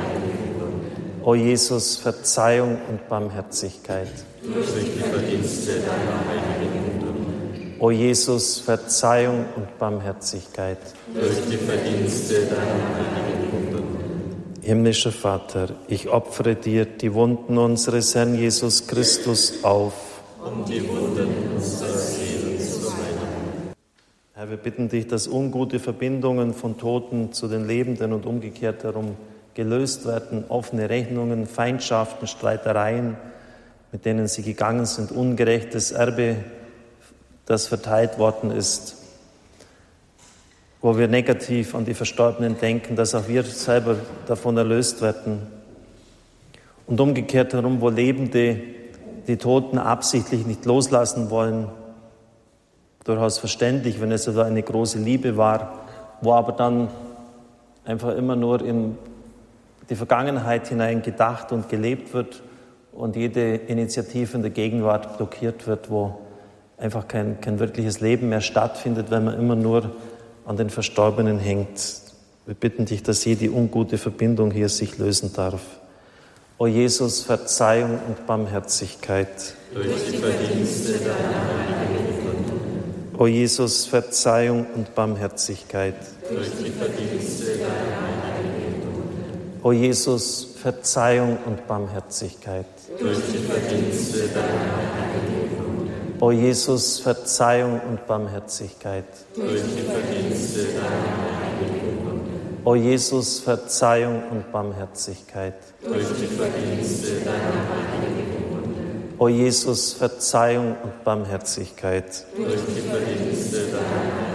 O 1.24 1.34
Jesus, 1.34 1.96
Verzeihung 1.96 2.76
und 2.88 3.08
Barmherzigkeit. 3.08 4.12
Durch 4.42 4.66
die 4.74 5.00
Verdienste 5.00 5.72
deiner 5.80 6.20
heiligen 6.28 6.85
O 7.78 7.90
Jesus, 7.90 8.58
Verzeihung 8.58 9.44
und 9.54 9.78
Barmherzigkeit. 9.78 10.78
Durch 11.12 11.36
die 11.50 11.58
Verdienste 11.58 12.46
deiner 12.46 12.56
heiligen 13.04 13.56
Himmlischer 14.62 15.12
Vater, 15.12 15.68
ich 15.86 16.08
opfere 16.08 16.54
dir 16.56 16.86
die 16.86 17.12
Wunden 17.12 17.58
unseres 17.58 18.14
Herrn 18.14 18.34
Jesus 18.34 18.86
Christus 18.86 19.62
auf. 19.62 19.92
um 20.42 20.64
die 20.64 20.88
Wunden 20.88 21.28
unserer 21.54 21.92
Seelen 21.98 22.58
zu 22.58 22.90
heilen. 22.90 23.74
Herr, 24.34 24.50
wir 24.50 24.56
bitten 24.56 24.88
dich, 24.88 25.06
dass 25.06 25.28
ungute 25.28 25.78
Verbindungen 25.78 26.54
von 26.54 26.78
Toten 26.78 27.32
zu 27.32 27.46
den 27.46 27.66
Lebenden 27.66 28.12
und 28.12 28.26
umgekehrt 28.26 28.84
darum 28.84 29.16
gelöst 29.54 30.06
werden, 30.06 30.44
offene 30.48 30.88
Rechnungen, 30.88 31.46
Feindschaften, 31.46 32.26
Streitereien, 32.26 33.16
mit 33.92 34.04
denen 34.04 34.28
sie 34.28 34.42
gegangen 34.42 34.86
sind, 34.86 35.12
ungerechtes 35.12 35.92
Erbe, 35.92 36.36
das 37.46 37.68
verteilt 37.68 38.18
worden 38.18 38.50
ist, 38.50 38.96
wo 40.82 40.98
wir 40.98 41.08
negativ 41.08 41.74
an 41.74 41.84
die 41.84 41.94
Verstorbenen 41.94 42.58
denken, 42.58 42.96
dass 42.96 43.14
auch 43.14 43.28
wir 43.28 43.42
selber 43.44 43.96
davon 44.26 44.56
erlöst 44.56 45.00
werden. 45.00 45.46
Und 46.86 47.00
umgekehrt 47.00 47.52
herum, 47.54 47.80
wo 47.80 47.88
Lebende 47.88 48.60
die 49.26 49.36
Toten 49.38 49.78
absichtlich 49.78 50.46
nicht 50.46 50.64
loslassen 50.64 51.30
wollen, 51.30 51.68
durchaus 53.04 53.38
verständlich, 53.38 54.00
wenn 54.00 54.12
es 54.12 54.28
also 54.28 54.42
eine 54.42 54.62
große 54.62 54.98
Liebe 54.98 55.36
war, 55.36 55.86
wo 56.20 56.32
aber 56.32 56.52
dann 56.52 56.88
einfach 57.84 58.14
immer 58.16 58.36
nur 58.36 58.64
in 58.64 58.98
die 59.88 59.94
Vergangenheit 59.94 60.68
hinein 60.68 61.02
gedacht 61.02 61.52
und 61.52 61.68
gelebt 61.68 62.12
wird 62.12 62.42
und 62.92 63.14
jede 63.14 63.54
Initiative 63.54 64.36
in 64.36 64.42
der 64.42 64.50
Gegenwart 64.50 65.16
blockiert 65.16 65.66
wird, 65.66 65.90
wo 65.90 66.18
einfach 66.78 67.08
kein, 67.08 67.40
kein 67.40 67.58
wirkliches 67.58 68.00
Leben 68.00 68.28
mehr 68.28 68.40
stattfindet, 68.40 69.10
wenn 69.10 69.24
man 69.24 69.38
immer 69.38 69.56
nur 69.56 69.90
an 70.44 70.56
den 70.56 70.70
Verstorbenen 70.70 71.38
hängt. 71.38 72.02
Wir 72.46 72.54
bitten 72.54 72.84
dich, 72.84 73.02
dass 73.02 73.24
jede 73.24 73.50
ungute 73.50 73.98
Verbindung 73.98 74.50
hier 74.50 74.68
sich 74.68 74.98
lösen 74.98 75.32
darf. 75.34 75.60
O 76.58 76.66
Jesus, 76.66 77.22
Verzeihung 77.22 77.98
und 78.06 78.26
Barmherzigkeit. 78.26 79.54
Durch 79.74 79.86
die 80.10 80.16
Verdienste 80.16 80.92
deiner 80.98 81.46
O 83.18 83.26
Jesus, 83.26 83.86
Verzeihung 83.86 84.66
und 84.74 84.94
Barmherzigkeit. 84.94 85.94
durch 86.30 86.50
die 86.62 86.70
Verdienste 86.70 87.58
deiner 87.58 88.06
O 89.62 89.72
Jesus, 89.72 90.48
Verzeihung 90.62 91.38
und 91.46 91.66
Barmherzigkeit. 91.66 92.66
durch 93.00 93.18
die 93.32 93.38
Verdienste 93.38 94.28
deiner 94.28 95.05
O 96.20 96.30
Jesus, 96.32 96.98
Verzeihung 97.00 97.80
und 97.88 98.06
Barmherzigkeit. 98.06 99.04
durch 99.34 99.60
die 99.62 99.82
Verdienste 99.82 100.64
deiner 100.74 101.26
O 102.64 102.74
Jesus, 102.74 103.38
Verzeihung 103.40 104.22
und 104.30 104.50
Barmherzigkeit. 104.50 105.54
durch 105.84 106.06
die 106.18 106.26
Verdienste 106.26 107.20
deiner 107.24 107.52
O 109.18 109.28
Jesus, 109.28 109.92
Verzeihung 109.92 110.76
und 110.82 111.04
Barmherzigkeit. 111.04 112.24
durch 112.36 112.60
die 112.74 112.80
Verdienste 112.80 113.56
deiner 113.72 114.26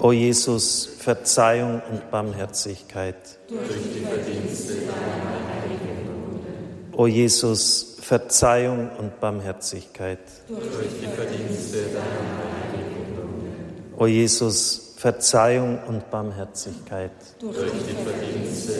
O 0.00 0.12
Jesus, 0.12 0.88
Verzeihung 0.98 1.80
und 1.92 2.10
Barmherzigkeit. 2.10 3.14
durch 3.48 3.68
die 3.94 4.00
Verdienste 4.04 4.74
O 6.96 7.06
Jesus, 7.06 7.96
Verzeihung 8.00 8.90
und 8.98 9.18
Barmherzigkeit. 9.20 10.18
durch 10.48 10.60
die 11.00 11.06
Verdienste 11.08 11.78
deiner 11.92 13.98
O 13.98 14.06
Jesus, 14.06 14.92
Verzeihung 14.96 15.78
und 15.88 16.08
Barmherzigkeit. 16.10 17.10
durch 17.40 17.56
die 17.72 18.04
Verdienste 18.04 18.72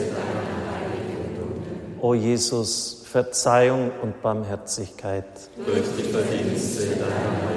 O 2.01 2.13
Jesus, 2.13 3.03
Verzeihung 3.11 3.91
und 4.01 4.21
Barmherzigkeit. 4.21 5.25
durch 5.65 5.83
die 5.97 6.03
Verdienste 6.03 6.87
deiner 6.95 7.55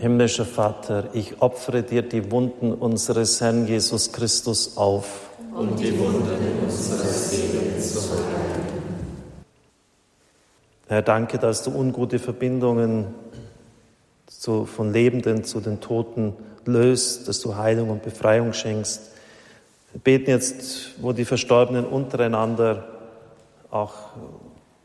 Himmlischer 0.00 0.44
Vater, 0.44 1.08
ich 1.12 1.42
opfere 1.42 1.82
dir 1.82 2.02
die 2.02 2.30
Wunden 2.30 2.72
unseres 2.72 3.40
Herrn 3.40 3.66
Jesus 3.66 4.12
Christus 4.12 4.76
auf. 4.76 5.06
um 5.56 5.74
die 5.74 5.98
Wunden 5.98 6.38
unserer 6.64 7.04
Seelen 7.08 7.82
zu 7.82 7.98
heilen. 8.12 8.57
Herr, 10.88 11.02
danke, 11.02 11.38
dass 11.38 11.62
du 11.62 11.70
ungute 11.70 12.18
Verbindungen 12.18 13.14
zu, 14.26 14.64
von 14.64 14.90
Lebenden 14.90 15.44
zu 15.44 15.60
den 15.60 15.80
Toten 15.80 16.32
löst, 16.64 17.28
dass 17.28 17.40
du 17.40 17.56
Heilung 17.56 17.90
und 17.90 18.02
Befreiung 18.02 18.54
schenkst. 18.54 19.02
Wir 19.92 20.00
beten 20.00 20.30
jetzt, 20.30 21.02
wo 21.02 21.12
die 21.12 21.26
Verstorbenen 21.26 21.84
untereinander 21.84 22.88
auch 23.70 23.92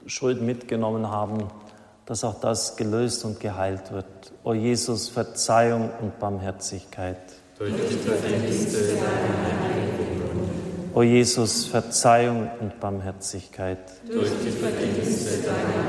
Schuld 0.06 0.42
mitgenommen 0.42 1.10
haben, 1.10 1.48
dass 2.06 2.26
auch 2.26 2.40
das 2.42 2.76
gelöst 2.76 3.24
und 3.24 3.40
geheilt 3.40 3.94
wird. 3.94 4.06
O 4.44 4.54
Jesus, 4.54 5.08
Verzeihung 5.08 5.90
und 6.02 6.20
Barmherzigkeit. 6.20 7.18
durch 7.58 7.72
die 7.72 7.96
Verdienste 7.96 8.98
O 10.96 11.02
Jesus, 11.02 11.66
Verzeihung 11.66 12.50
und 12.60 12.80
Barmherzigkeit. 12.80 13.80
durch 14.08 14.30
die 14.46 14.52
Verdienste 14.52 15.42
deiner 15.44 15.84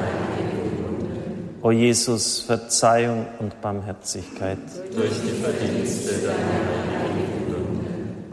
O 1.63 1.71
Jesus, 1.71 2.41
Verzeihung 2.41 3.27
und 3.39 3.61
Barmherzigkeit. 3.61 4.59
durch 4.95 5.11
die 5.23 5.43
Verdienste 5.43 6.27
deiner 6.27 6.39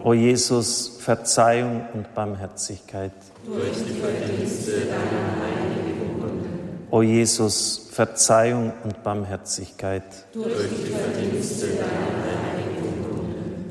O 0.03 0.13
Jesus, 0.13 0.97
Verzeihung 0.99 1.81
und 1.93 2.13
Barmherzigkeit. 2.15 3.11
durch 3.45 3.71
die 3.85 3.99
Verdienste 3.99 4.71
deiner 4.71 5.41
O 6.89 7.01
Jesus, 7.01 7.89
Verzeihung 7.91 8.71
und 8.83 9.03
Barmherzigkeit. 9.03 10.03
durch 10.33 10.69
die 10.69 10.91
Verdienste 10.93 11.67
deiner 11.67 11.81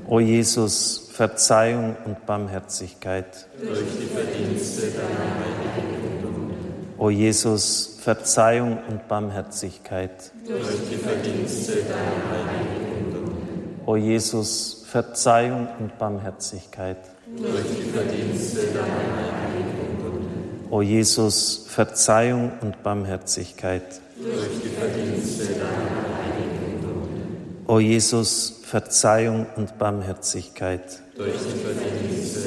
O 0.09 0.21
Jesus, 0.21 1.10
Verzeihung 1.21 1.97
und 2.07 2.25
Barmherzigkeit. 2.25 3.47
durch 3.61 3.81
die 4.01 4.07
Verdienste 4.07 4.87
deiner 4.87 5.37
O 6.97 7.11
Jesus, 7.11 7.99
Verzeihung 8.01 8.79
und 8.89 9.07
Barmherzigkeit. 9.07 10.33
durch 10.49 10.65
die 10.91 10.97
Verdienste 10.97 11.83
deiner 11.83 12.49
O 13.85 13.97
Jesus, 13.97 14.87
Verzeihung 14.87 15.69
und 15.79 15.99
Barmherzigkeit. 15.99 16.97
durch 17.37 17.67
die 17.69 17.91
Verdienste 17.91 18.61
deiner 18.73 19.29
O 20.71 20.81
Jesus, 20.81 21.67
Verzeihung 21.69 22.53
und 22.63 22.83
Barmherzigkeit. 22.83 24.01
durch 24.17 24.63
die 24.63 24.71
Verdienste 24.71 25.53
deiner 25.53 26.01
O 27.67 27.79
Jesus, 27.79 28.63
Verzeihung 28.65 29.47
und 29.57 29.79
Barmherzigkeit. 29.79 31.03
Durch 31.21 31.37
die 31.37 31.59
Verdienste 31.59 32.41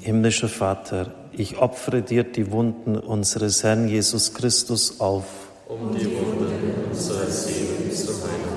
Himmlischer 0.00 0.48
Vater, 0.48 1.12
ich 1.32 1.58
opfere 1.58 2.02
dir 2.02 2.22
die 2.22 2.52
Wunden 2.52 2.96
unseres 2.96 3.64
Herrn 3.64 3.88
Jesus 3.88 4.32
Christus 4.32 5.00
auf. 5.00 5.24
um 5.68 5.92
die 5.92 6.04
Wunden 6.04 6.88
unserer 6.88 7.26
Seelen 7.26 7.90
zu 7.90 8.12
heilen. 8.22 8.56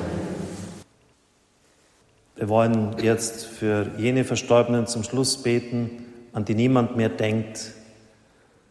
Wir 2.36 2.50
wollen 2.50 2.96
jetzt 3.02 3.46
für 3.46 3.90
jene 3.98 4.24
Verstorbenen 4.24 4.86
zum 4.86 5.04
Schluss 5.04 5.42
beten, 5.42 6.06
an 6.34 6.46
die 6.46 6.54
niemand 6.54 6.96
mehr 6.96 7.10
denkt, 7.10 7.72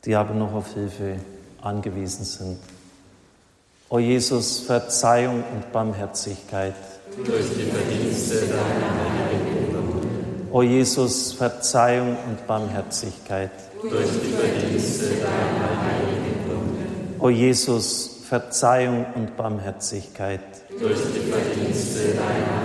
die 0.04 0.14
aber 0.14 0.34
noch 0.34 0.52
auf 0.52 0.74
Hilfe 0.74 1.16
angewiesen 1.60 2.24
sind. 2.24 2.58
O 3.88 3.98
Jesus, 3.98 4.60
Verzeihung 4.60 5.42
und 5.52 5.72
Barmherzigkeit. 5.72 6.76
Durch 7.16 7.46
die 7.56 7.70
Verdienste 7.70 8.46
deiner 8.46 8.98
O 10.50 10.62
Jesus, 10.62 11.32
Verzeihung 11.32 12.16
und 12.28 12.46
Barmherzigkeit. 12.46 13.50
durch 13.82 14.06
die 14.24 14.32
Verdienste 14.32 15.06
deiner 15.16 15.68
O 17.20 17.28
Jesus, 17.28 18.20
Verzeihung 18.28 19.06
und 19.14 19.36
Barmherzigkeit. 19.36 20.40
durch 20.70 20.98
die 21.14 21.30
Verdienste 21.30 22.14
deiner 22.14 22.58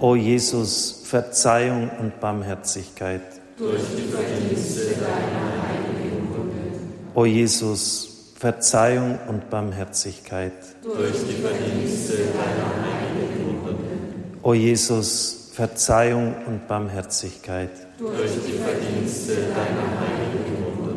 O 0.00 0.14
Jesus, 0.14 1.02
Verzeihung 1.04 1.90
und 2.00 2.20
Barmherzigkeit. 2.20 3.22
Durch 3.58 3.82
die 3.96 4.08
Verdienste 4.12 4.94
deiner 4.94 5.62
heiligen. 5.66 6.28
O 7.14 7.24
Jesus, 7.24 8.07
Verzeihung 8.38 9.18
und 9.26 9.50
Barmherzigkeit. 9.50 10.52
Durch 10.84 11.10
die 11.28 11.42
Verdienste 11.42 12.18
deiner 12.18 12.70
heiligen 12.86 13.62
Wunde. 13.64 13.84
O 14.44 14.54
Jesus, 14.54 15.50
Verzeihung 15.52 16.36
und 16.46 16.68
Barmherzigkeit. 16.68 17.70
Durch 17.98 18.30
die 18.46 18.52
Verdienste 18.52 19.32
deiner 19.34 19.90
heiligen 19.98 20.56
Wunde. 20.62 20.94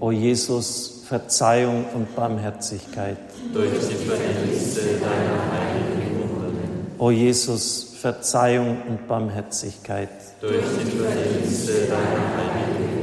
O 0.00 0.12
Jesus, 0.12 1.04
Verzeihung 1.06 1.84
und 1.94 2.16
Barmherzigkeit. 2.16 3.18
Durch 3.52 3.70
die 3.70 4.06
Verdienste 4.06 4.80
deiner 4.80 5.42
heiligen 5.52 6.20
Wunde. 6.20 6.52
O 6.96 7.10
Jesus, 7.10 7.96
Verzeihung 8.00 8.78
und 8.88 9.06
Barmherzigkeit. 9.06 10.08
Durch 10.40 10.54
die 10.54 10.96
Verdienste 10.96 11.72
deiner 11.86 12.24
heiligen 12.34 12.78
Wunde. 12.78 12.97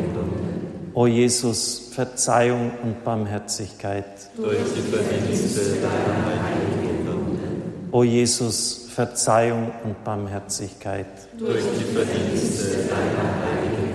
O 0.96 1.08
Jesus, 1.08 1.90
Verzeihung 1.92 2.72
und 2.82 3.04
Barmherzigkeit. 3.04 4.06
Durch 4.38 4.58
die 4.74 4.82
Verdienste 4.82 5.82
deiner 5.82 6.44
heiligen. 6.46 7.90
O 7.92 8.04
Jesus, 8.04 8.88
Verzeihung 8.96 9.72
und 9.84 10.02
Barmherzigkeit. 10.06 11.06
Durch 11.38 11.64
die 11.78 11.84
Verdienste 11.84 12.88
deiner 12.88 13.46
heiligen. 13.46 13.86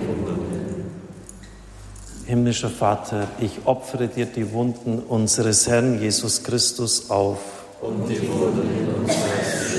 Himmlischer 2.27 2.69
Vater, 2.69 3.27
ich 3.39 3.65
opfere 3.65 4.07
dir 4.07 4.27
die 4.27 4.53
Wunden 4.53 4.99
unseres 4.99 5.67
Herrn 5.67 5.99
Jesus 5.99 6.43
Christus 6.43 7.09
auf. 7.09 7.39
Um 7.81 8.07
die 8.07 8.21
Wunden 8.29 8.93
unseres. 8.95 9.71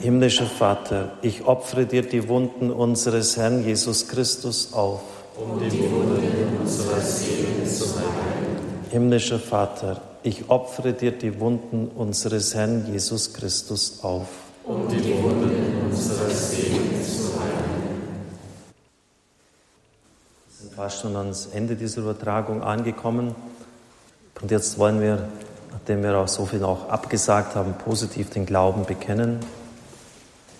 Himmlischer 0.00 0.46
Vater, 0.46 1.12
ich 1.22 1.46
opfere 1.46 1.86
dir 1.86 2.02
die 2.02 2.28
Wunden 2.28 2.72
unseres 2.72 3.36
Herrn 3.36 3.64
Jesus 3.64 4.08
Christus 4.08 4.72
auf. 4.72 5.19
Um 5.40 5.58
die 5.58 5.90
Wunden 5.90 6.58
unseres 6.60 7.26
Lebens 7.26 7.78
zu 7.78 7.96
heilen. 7.96 8.58
Himmlischer 8.90 9.38
Vater, 9.38 10.02
ich 10.22 10.50
opfere 10.50 10.92
dir 10.92 11.12
die 11.12 11.40
Wunden 11.40 11.88
unseres 11.88 12.54
Herrn 12.54 12.92
Jesus 12.92 13.32
Christus 13.32 14.00
auf. 14.02 14.28
Um 14.66 14.86
die 14.88 15.14
Wunden 15.22 15.86
unseres 15.90 16.58
Lebens 16.58 17.16
zu 17.16 17.40
heilen. 17.40 18.02
Wir 20.46 20.56
sind 20.58 20.74
fast 20.74 21.00
schon 21.00 21.16
ans 21.16 21.46
Ende 21.46 21.74
dieser 21.74 22.02
Übertragung 22.02 22.62
angekommen. 22.62 23.34
Und 24.42 24.50
jetzt 24.50 24.78
wollen 24.78 25.00
wir, 25.00 25.26
nachdem 25.72 26.02
wir 26.02 26.18
auch 26.18 26.28
so 26.28 26.44
viel 26.44 26.64
auch 26.64 26.90
abgesagt 26.90 27.54
haben, 27.54 27.72
positiv 27.82 28.28
den 28.28 28.44
Glauben 28.44 28.84
bekennen. 28.84 29.40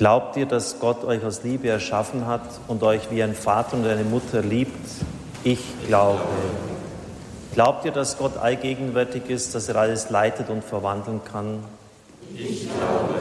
Glaubt 0.00 0.38
ihr, 0.38 0.46
dass 0.46 0.80
Gott 0.80 1.04
euch 1.04 1.22
aus 1.26 1.42
Liebe 1.42 1.68
erschaffen 1.68 2.26
hat 2.26 2.40
und 2.68 2.82
euch 2.82 3.10
wie 3.10 3.22
ein 3.22 3.34
Vater 3.34 3.76
und 3.76 3.86
eine 3.86 4.02
Mutter 4.02 4.40
liebt? 4.40 4.88
Ich 5.44 5.60
glaube. 5.86 6.22
Glaubt 7.52 7.84
ihr, 7.84 7.92
dass 7.92 8.16
Gott 8.16 8.38
allgegenwärtig 8.38 9.28
ist, 9.28 9.54
dass 9.54 9.68
er 9.68 9.76
alles 9.76 10.08
leitet 10.08 10.48
und 10.48 10.64
verwandeln 10.64 11.20
kann? 11.30 11.58
Ich 12.34 12.62
glaube. 12.62 13.14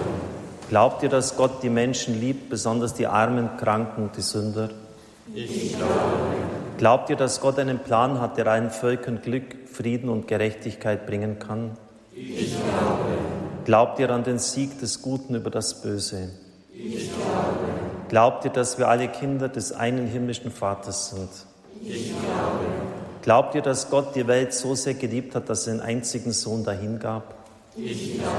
Glaubt 0.70 1.04
ihr, 1.04 1.10
dass 1.10 1.36
Gott 1.36 1.62
die 1.64 1.70
Menschen 1.70 2.18
liebt, 2.18 2.50
besonders 2.50 2.94
die 2.94 3.08
Armen, 3.08 3.58
Kranken 3.58 4.04
und 4.04 4.16
die 4.16 4.22
Sünder? 4.22 4.70
Ich 5.36 5.76
glaube. 5.76 5.92
Glaubt 6.78 7.10
ihr, 7.10 7.18
dass 7.18 7.42
Gott 7.42 7.60
einen 7.60 7.80
Plan 7.80 8.22
hat, 8.22 8.38
der 8.38 8.48
allen 8.48 8.70
Völkern 8.70 9.22
Glück, 9.22 9.68
Frieden 9.70 10.08
und 10.08 10.30
Gerechtigkeit 10.30 11.06
bringen 11.06 11.40
kann? 11.40 11.72
Ich 12.16 12.56
glaube. 12.56 13.18
Glaubt 13.66 14.00
ihr 14.00 14.10
an 14.12 14.24
den 14.24 14.40
Sieg 14.40 14.80
des 14.80 15.02
Guten 15.02 15.36
über 15.36 15.50
das 15.50 15.82
Böse? 15.82 16.30
Ich 16.82 17.12
glaube. 17.12 17.60
Glaubt 18.08 18.46
ihr, 18.46 18.52
dass 18.52 18.78
wir 18.78 18.88
alle 18.88 19.10
Kinder 19.10 19.50
des 19.50 19.74
einen 19.74 20.08
himmlischen 20.08 20.50
Vaters 20.50 21.10
sind? 21.10 21.30
Ich 21.84 22.08
glaube. 22.08 22.66
Glaubt 23.22 23.54
ihr, 23.56 23.62
dass 23.62 23.90
Gott 23.90 24.16
die 24.16 24.26
Welt 24.28 24.54
so 24.54 24.76
sehr 24.76 24.94
geliebt 24.94 25.36
hat, 25.36 25.50
dass 25.50 25.68
er 25.68 25.74
den 25.74 25.82
einzigen 25.82 26.32
Sohn 26.32 26.64
dahingab? 26.64 27.36
Ich 27.76 28.16
glaube. 28.16 28.34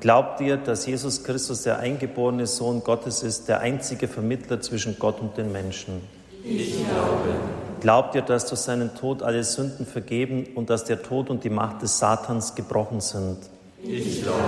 Glaubt 0.00 0.40
ihr, 0.40 0.58
dass 0.58 0.86
Jesus 0.86 1.24
Christus 1.24 1.62
der 1.62 1.78
eingeborene 1.78 2.46
Sohn 2.46 2.84
Gottes 2.84 3.22
ist, 3.22 3.48
der 3.48 3.60
einzige 3.60 4.06
Vermittler 4.06 4.60
zwischen 4.60 4.98
Gott 4.98 5.20
und 5.20 5.36
den 5.36 5.50
Menschen? 5.50 6.02
Ich 6.44 6.74
glaube. 6.74 7.34
Glaubt 7.80 8.14
ihr, 8.14 8.22
dass 8.22 8.46
durch 8.46 8.60
seinen 8.60 8.94
Tod 8.94 9.22
alle 9.22 9.42
Sünden 9.42 9.86
vergeben 9.86 10.46
und 10.54 10.68
dass 10.68 10.84
der 10.84 11.02
Tod 11.02 11.30
und 11.30 11.44
die 11.44 11.50
Macht 11.50 11.82
des 11.82 11.98
Satans 11.98 12.54
gebrochen 12.54 13.00
sind? 13.00 13.38
Ich 13.82 14.22
glaube. 14.22 14.38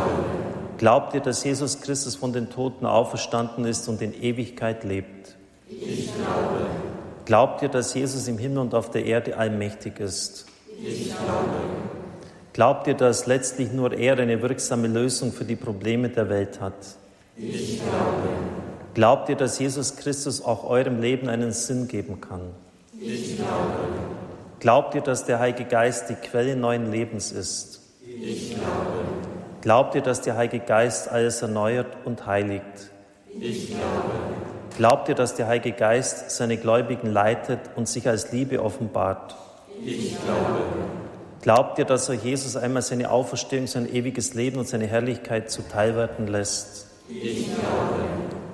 Glaubt 0.81 1.13
ihr, 1.13 1.21
dass 1.21 1.45
Jesus 1.45 1.83
Christus 1.83 2.17
von 2.17 2.33
den 2.33 2.49
Toten 2.49 2.87
auferstanden 2.87 3.67
ist 3.67 3.87
und 3.87 4.01
in 4.01 4.15
Ewigkeit 4.15 4.83
lebt? 4.83 5.37
Ich 5.69 6.09
glaube. 6.15 6.71
Glaubt 7.27 7.61
ihr, 7.61 7.69
dass 7.69 7.93
Jesus 7.93 8.27
im 8.29 8.39
Himmel 8.39 8.61
und 8.61 8.75
auf 8.75 8.91
der 8.91 9.05
Erde 9.05 9.37
allmächtig 9.37 10.01
ist? 10.01 10.47
Ich 10.83 11.09
glaube. 11.09 11.51
Glaubt 12.55 12.87
ihr, 12.87 12.95
dass 12.95 13.27
letztlich 13.27 13.73
nur 13.73 13.93
er 13.93 14.19
eine 14.19 14.41
wirksame 14.41 14.89
Lösung 14.89 15.33
für 15.33 15.45
die 15.45 15.55
Probleme 15.55 16.09
der 16.09 16.31
Welt 16.31 16.63
hat? 16.63 16.97
Ich 17.37 17.83
glaube. 17.83 18.31
Glaubt 18.95 19.29
ihr, 19.29 19.37
dass 19.37 19.59
Jesus 19.59 19.97
Christus 19.97 20.43
auch 20.43 20.65
eurem 20.65 21.03
Leben 21.03 21.29
einen 21.29 21.53
Sinn 21.53 21.89
geben 21.89 22.23
kann? 22.23 22.41
Ich 22.99 23.37
glaube. 23.37 23.51
Glaubt 24.61 24.95
ihr, 24.95 25.03
dass 25.03 25.27
der 25.27 25.41
Heilige 25.41 25.67
Geist 25.67 26.09
die 26.09 26.15
Quelle 26.15 26.57
neuen 26.57 26.91
Lebens 26.91 27.33
ist? 27.33 27.83
Ich 28.03 28.55
glaube. 28.55 29.00
Glaubt 29.63 29.95
ihr, 29.95 30.01
dass 30.01 30.23
der 30.23 30.37
Heilige 30.37 30.65
Geist 30.65 31.11
alles 31.11 31.43
erneuert 31.43 31.99
und 32.05 32.27
heiligt? 32.27 32.91
Ich 33.39 33.69
glaube. 33.69 33.81
Glaubt 34.77 35.09
ihr, 35.11 35.15
dass 35.15 35.35
der 35.35 35.47
Heilige 35.47 35.73
Geist 35.73 36.31
seine 36.31 36.57
Gläubigen 36.57 37.13
leitet 37.13 37.61
und 37.77 37.87
sich 37.87 38.09
als 38.09 38.33
Liebe 38.33 38.63
offenbart? 38.63 39.37
Ich 39.85 40.17
glaube. 40.25 40.61
Glaubt 41.43 41.79
ihr, 41.79 41.85
dass 41.85 42.09
euch 42.09 42.23
Jesus 42.23 42.57
einmal 42.57 42.83
seine 42.83 43.11
Auferstehung, 43.11 43.67
sein 43.67 43.93
ewiges 43.93 44.35
Leben 44.35 44.59
und 44.59 44.69
seine 44.69 44.87
Herrlichkeit 44.87 45.51
zuteilwerden 45.51 46.27
lässt? 46.27 46.87
Ich 47.09 47.47
glaube. 47.47 48.05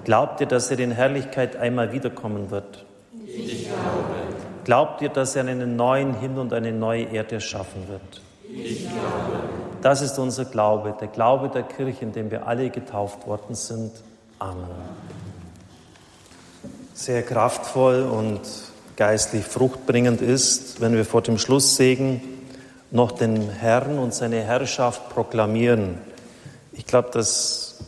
Glaubt 0.04 0.40
ihr, 0.40 0.46
dass 0.46 0.70
er 0.70 0.78
in 0.80 0.90
Herrlichkeit 0.90 1.56
einmal 1.56 1.92
wiederkommen 1.92 2.50
wird? 2.50 2.84
Ich 3.26 3.64
glaube. 3.64 4.14
Glaubt 4.64 5.02
ihr, 5.02 5.08
dass 5.08 5.36
er 5.36 5.46
einen 5.46 5.76
neuen 5.76 6.14
Himmel 6.14 6.40
und 6.40 6.52
eine 6.52 6.72
neue 6.72 7.04
Erde 7.04 7.36
erschaffen 7.36 7.86
wird? 7.88 8.22
Ich 8.52 8.88
glaube. 8.88 9.65
Das 9.82 10.02
ist 10.02 10.18
unser 10.18 10.44
Glaube, 10.44 10.94
der 11.00 11.08
Glaube 11.08 11.48
der 11.48 11.62
Kirche, 11.62 12.04
in 12.04 12.12
dem 12.12 12.30
wir 12.30 12.46
alle 12.46 12.70
getauft 12.70 13.26
worden 13.26 13.54
sind. 13.54 13.92
Amen. 14.38 14.66
Sehr 16.94 17.22
kraftvoll 17.22 18.02
und 18.02 18.40
geistlich 18.96 19.44
fruchtbringend 19.44 20.22
ist, 20.22 20.80
wenn 20.80 20.94
wir 20.94 21.04
vor 21.04 21.22
dem 21.22 21.38
Schlusssegen 21.38 22.20
noch 22.90 23.12
den 23.12 23.50
Herrn 23.50 23.98
und 23.98 24.14
seine 24.14 24.42
Herrschaft 24.42 25.10
proklamieren. 25.10 25.98
Ich 26.72 26.86
glaube, 26.86 27.10
dass 27.12 27.78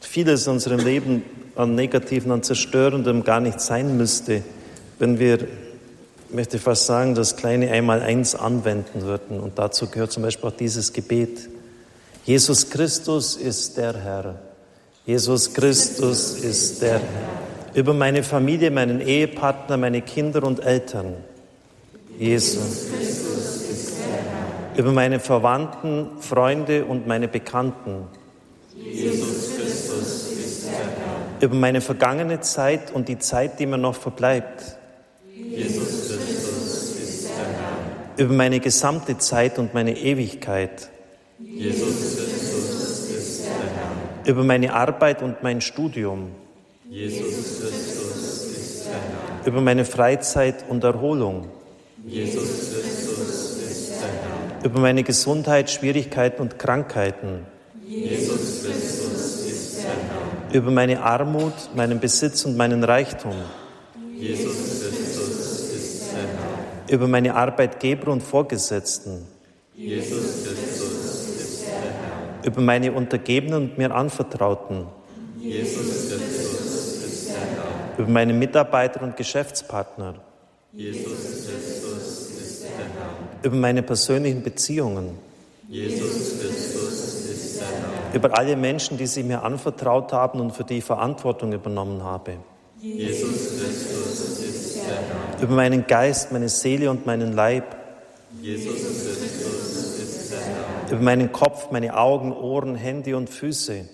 vieles 0.00 0.46
in 0.46 0.54
unserem 0.54 0.80
Leben 0.80 1.24
an 1.56 1.74
Negativen, 1.74 2.32
an 2.32 2.42
Zerstörendem 2.42 3.24
gar 3.24 3.40
nicht 3.40 3.60
sein 3.60 3.96
müsste, 3.96 4.42
wenn 4.98 5.18
wir, 5.18 5.46
möchte 6.30 6.58
fast 6.58 6.86
sagen, 6.86 7.14
das 7.14 7.36
kleine 7.36 7.70
Einmaleins 7.70 8.34
anwenden 8.34 9.02
würden. 9.02 9.40
Und 9.40 9.58
dazu 9.58 9.88
gehört 9.88 10.12
zum 10.12 10.22
Beispiel 10.22 10.48
auch 10.48 10.56
dieses 10.56 10.92
Gebet. 10.92 11.48
Jesus 12.24 12.70
Christus 12.70 13.36
ist 13.36 13.76
der 13.76 13.94
Herr. 13.96 14.34
Jesus 15.04 15.54
Christus 15.54 16.32
ist 16.38 16.82
der 16.82 16.94
Herr. 16.98 17.00
Über 17.74 17.94
meine 17.94 18.22
Familie, 18.22 18.70
meinen 18.70 19.00
Ehepartner, 19.00 19.76
meine 19.76 20.02
Kinder 20.02 20.42
und 20.42 20.64
Eltern. 20.64 21.14
Jesus. 22.18 22.86
Über 24.76 24.92
meine 24.92 25.20
Verwandten, 25.20 26.08
Freunde 26.20 26.84
und 26.84 27.06
meine 27.06 27.28
Bekannten. 27.28 28.08
Jesus 28.74 29.56
Christus 29.56 30.30
ist 30.30 30.64
der 30.66 30.72
Herr. 30.72 31.42
Über 31.42 31.54
meine 31.54 31.80
vergangene 31.80 32.40
Zeit 32.40 32.92
und 32.92 33.08
die 33.08 33.18
Zeit, 33.18 33.60
die 33.60 33.66
mir 33.66 33.78
noch 33.78 33.94
verbleibt. 33.94 34.78
Über 38.16 38.32
meine 38.32 38.60
gesamte 38.60 39.18
Zeit 39.18 39.58
und 39.58 39.74
meine 39.74 39.94
Ewigkeit. 39.96 40.88
Jesus 41.38 42.16
Christus 42.16 43.10
ist 43.10 43.44
der 43.44 43.52
Herr. 43.52 44.30
Über 44.30 44.42
meine 44.42 44.72
Arbeit 44.72 45.22
und 45.22 45.42
mein 45.42 45.60
Studium. 45.60 46.30
Jesus 46.88 47.60
Christus 47.60 48.46
ist 48.56 48.86
der 48.86 48.92
Herr. 48.92 49.46
Über 49.46 49.60
meine 49.60 49.84
Freizeit 49.84 50.64
und 50.68 50.82
Erholung. 50.82 51.48
Jesus 52.06 52.70
Christus 52.72 53.58
ist 53.60 53.90
der 53.90 54.08
Herr. 54.08 54.64
Über 54.64 54.80
meine 54.80 55.02
Gesundheit, 55.02 55.70
Schwierigkeiten 55.70 56.40
und 56.40 56.58
Krankheiten. 56.58 57.46
Jesus 57.86 58.64
Christus 58.64 59.40
ist 59.44 59.76
der 59.76 59.90
Herr. 59.90 60.56
Über 60.56 60.70
meine 60.70 61.02
Armut, 61.02 61.52
meinen 61.74 62.00
Besitz 62.00 62.46
und 62.46 62.56
meinen 62.56 62.82
Reichtum. 62.82 63.34
Jesus 64.16 64.56
Christus. 64.56 65.05
Über 66.88 67.08
meine 67.08 67.34
Arbeitgeber 67.34 68.12
und 68.12 68.22
Vorgesetzten. 68.22 69.26
Jesus 69.74 70.44
Christus 70.44 71.28
ist 71.36 71.62
der 71.62 71.74
Herr. 71.74 72.46
Über 72.46 72.60
meine 72.60 72.92
Untergebenen 72.92 73.70
und 73.70 73.78
mir 73.78 73.92
Anvertrauten. 73.92 74.86
Jesus 75.40 76.08
Christus 76.08 77.02
ist 77.04 77.28
der 77.28 77.40
Herr. 77.40 77.98
Über 77.98 78.08
meine 78.08 78.32
Mitarbeiter 78.32 79.02
und 79.02 79.16
Geschäftspartner. 79.16 80.14
Jesus 80.72 81.04
Christus 81.04 82.30
ist 82.38 82.62
der 82.62 82.70
Herr. 82.70 83.42
Über 83.42 83.56
meine 83.56 83.82
persönlichen 83.82 84.42
Beziehungen. 84.42 85.18
Jesus 85.68 86.38
Christus 86.40 87.24
ist 87.24 87.60
der 87.60 87.66
Herr. 87.66 88.14
Über 88.14 88.38
alle 88.38 88.56
Menschen, 88.56 88.96
die 88.96 89.06
sich 89.06 89.24
mir 89.24 89.42
anvertraut 89.42 90.12
haben 90.12 90.40
und 90.40 90.52
für 90.52 90.64
die 90.64 90.78
ich 90.78 90.84
Verantwortung 90.84 91.52
übernommen 91.52 92.02
habe. 92.04 92.36
Jesus 92.80 93.58
Christus 93.58 94.38
ist 94.38 94.76
der 94.76 94.84
Herr. 94.84 95.25
Über 95.40 95.54
meinen 95.54 95.86
Geist, 95.86 96.32
meine 96.32 96.48
Seele 96.48 96.90
und 96.90 97.04
meinen 97.06 97.32
Leib. 97.34 97.76
Jesus 98.40 98.74
Christus 98.74 99.98
ist 99.98 100.32
der 100.32 100.38
Herr. 100.40 100.92
Über 100.92 101.02
meinen 101.02 101.30
Kopf, 101.32 101.70
meine 101.70 101.96
Augen, 101.96 102.32
Ohren, 102.32 102.74
Hände 102.74 103.16
und 103.16 103.28
Füße. 103.28 103.84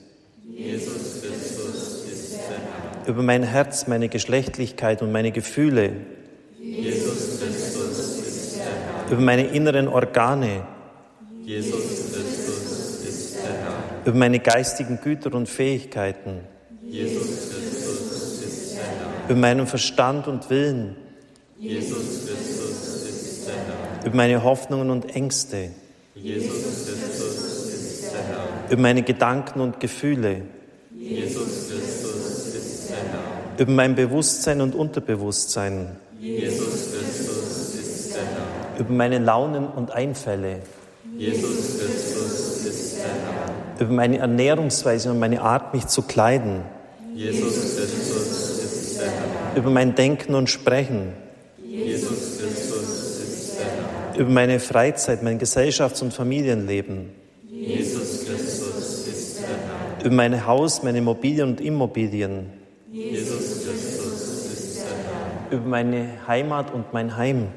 Jesus 0.49 0.93
Christus 1.21 2.05
ist 2.11 2.33
der 2.33 2.39
Herr. 2.41 3.09
Über 3.09 3.23
mein 3.23 3.43
Herz, 3.43 3.87
meine 3.89 4.09
Geschlechtlichkeit 4.09 5.03
und 5.03 5.11
meine 5.11 5.33
Gefühle. 5.33 5.93
Jesus 6.61 7.41
Christus 7.41 8.19
ist 8.27 8.57
der 8.57 8.65
Herr. 8.65 9.13
Über 9.13 9.21
meine 9.21 9.49
inneren 9.49 9.89
Organe. 9.89 10.65
Jesus 11.45 11.73
Christus 11.73 13.01
ist 13.09 13.37
der 13.37 13.43
Herr. 13.43 14.05
Über 14.05 14.17
meine 14.17 14.39
geistigen 14.39 15.01
Güter 15.03 15.35
und 15.35 15.49
Fähigkeiten. 15.49 16.41
Jesus 16.83 17.23
Christus 17.23 18.43
ist 18.43 18.77
der 18.77 18.85
Herr. 18.85 19.29
Über 19.29 19.41
meinen 19.41 19.67
Verstand 19.67 20.29
und 20.29 20.49
Willen. 20.49 20.97
Jesus 21.63 22.27
Christus 22.27 23.05
ist 23.09 23.47
der 23.47 23.55
Herr. 23.55 24.05
Über 24.05 24.17
meine 24.17 24.43
Hoffnungen 24.43 24.91
und 24.91 25.15
Ängste. 25.15 25.71
Jesus 26.17 26.51
Christus 26.51 27.73
ist 27.73 28.13
der 28.13 28.21
Herr. 28.21 28.49
Über 28.69 28.83
meine 28.83 29.05
Gedanken 29.05 29.61
und 29.61 29.79
Gefühle. 29.79 30.43
Jesus 30.99 31.69
Christus 31.71 32.55
ist 32.57 32.91
der 32.91 32.97
Herr. 32.97 33.61
Über 33.63 33.71
mein 33.71 33.95
Bewusstsein 33.95 34.61
und 34.61 34.75
Unterbewusstsein. 34.75 35.99
Jesus 36.21 36.67
Christus 36.67 37.75
ist 37.77 38.15
der 38.17 38.23
Herr. 38.23 38.81
Über 38.81 38.93
meine 38.93 39.21
Launen 39.21 39.69
und 39.69 39.93
Einfälle. 39.93 40.63
Jesus 41.17 41.79
Christus 41.79 42.67
ist 42.67 42.97
der 42.97 43.05
Herr. 43.05 43.85
Über 43.87 43.93
meine 43.93 44.19
Ernährungsweise 44.19 45.13
und 45.13 45.21
meine 45.21 45.41
Art, 45.41 45.73
mich 45.75 45.87
zu 45.87 46.03
kleiden. 46.03 46.63
Jesus 47.15 47.53
Christus 47.77 48.65
ist 48.65 49.01
der 49.01 49.07
Herr. 49.07 49.57
Über 49.57 49.71
mein 49.71 49.95
Denken 49.95 50.35
und 50.35 50.51
Sprechen. 50.51 51.13
Jesus 51.73 52.39
Christus 52.39 53.19
ist 53.19 53.59
der 53.59 53.65
Herr. 53.65 54.21
Über 54.21 54.31
meine 54.31 54.61
Freizeit, 54.61 55.23
mein 55.23 55.39
Gesellschafts- 55.39 56.03
und 56.03 56.13
Familienleben. 56.13 57.13
Jesus 57.49 58.27
Christus 58.27 59.07
ist 59.07 59.39
der 59.39 59.49
Herr. 59.49 60.05
Über 60.05 60.15
mein 60.15 60.47
Haus, 60.47 60.83
meine 60.83 60.99
Immobilien 60.99 61.49
und 61.49 61.63
Immobilien. 61.63 62.51
Jesus 62.91 63.65
Christus 63.65 64.53
ist 64.53 64.77
der 64.81 64.85
Herr. 64.85 65.57
Über 65.57 65.67
meine 65.67 66.27
Heimat 66.29 66.75
und 66.75 66.93
mein 66.93 67.17
Heim. 67.17 67.49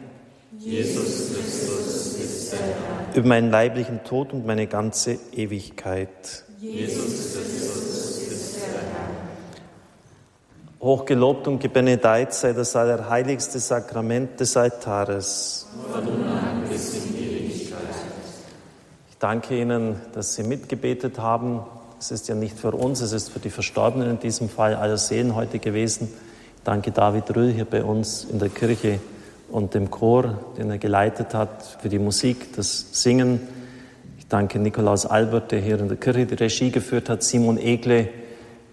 Jesus 0.59 1.33
Christus 1.33 2.15
ist 2.17 2.53
der 2.53 2.59
Herr. 2.59 3.17
Über 3.17 3.27
meinen 3.27 3.51
leiblichen 3.51 4.01
Tod 4.05 4.31
und 4.31 4.45
meine 4.45 4.67
ganze 4.67 5.19
Ewigkeit. 5.33 6.45
Jesus 6.61 7.33
Christus 7.33 8.21
ist 8.21 8.55
der 8.55 8.79
Herr. 8.79 9.09
Hochgelobt 10.85 11.47
und 11.47 11.57
gebenedeit 11.57 12.31
sei 12.31 12.53
das 12.53 12.75
allerheiligste 12.75 13.57
Sakrament 13.57 14.39
des 14.39 14.55
Altares. 14.55 15.67
Ich 19.09 19.17
danke 19.17 19.59
Ihnen, 19.59 19.95
dass 20.13 20.35
Sie 20.35 20.43
mitgebetet 20.43 21.17
haben. 21.17 21.61
Es 21.99 22.11
ist 22.11 22.27
ja 22.27 22.35
nicht 22.35 22.55
für 22.55 22.69
uns, 22.69 23.01
es 23.01 23.13
ist 23.13 23.31
für 23.31 23.39
die 23.39 23.49
Verstorbenen 23.49 24.11
in 24.11 24.19
diesem 24.19 24.47
Fall 24.47 24.75
aller 24.75 24.99
Seelen 24.99 25.33
heute 25.33 25.57
gewesen. 25.57 26.07
Ich 26.57 26.63
danke 26.63 26.91
David 26.91 27.35
Rüll 27.35 27.51
hier 27.51 27.65
bei 27.65 27.83
uns 27.83 28.23
in 28.23 28.37
der 28.37 28.49
Kirche 28.49 28.99
und 29.49 29.73
dem 29.73 29.89
Chor, 29.89 30.37
den 30.55 30.69
er 30.69 30.77
geleitet 30.77 31.33
hat, 31.33 31.79
für 31.81 31.89
die 31.89 31.97
Musik, 31.97 32.55
das 32.55 32.89
Singen. 32.91 33.39
Ich 34.19 34.27
danke 34.27 34.59
Nikolaus 34.59 35.07
Albert, 35.07 35.51
der 35.51 35.61
hier 35.61 35.79
in 35.79 35.87
der 35.87 35.97
Kirche 35.97 36.27
die 36.27 36.35
Regie 36.35 36.69
geführt 36.69 37.09
hat, 37.09 37.23
Simon 37.23 37.57
Egle, 37.57 38.09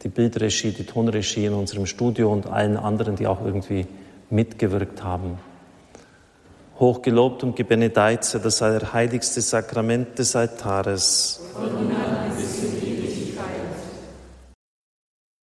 die 0.03 0.09
Bildregie, 0.09 0.73
die 0.73 0.85
Tonregie 0.85 1.47
in 1.47 1.55
unserem 1.55 1.87
Studio 1.87 2.33
und 2.33 2.47
allen 2.47 2.77
anderen, 2.77 3.17
die 3.17 3.27
auch 3.27 3.45
irgendwie 3.45 3.87
mitgewirkt 4.31 5.03
haben. 5.03 5.39
Hochgelobt 6.79 7.45
und 7.45 7.55
gebenedeit 7.55 8.25
sei 8.25 8.39
das 8.39 8.63
allerheiligste 8.63 9.41
Sakrament 9.41 10.19
des 10.19 10.35
Altares. 10.35 11.41
Von 11.55 11.93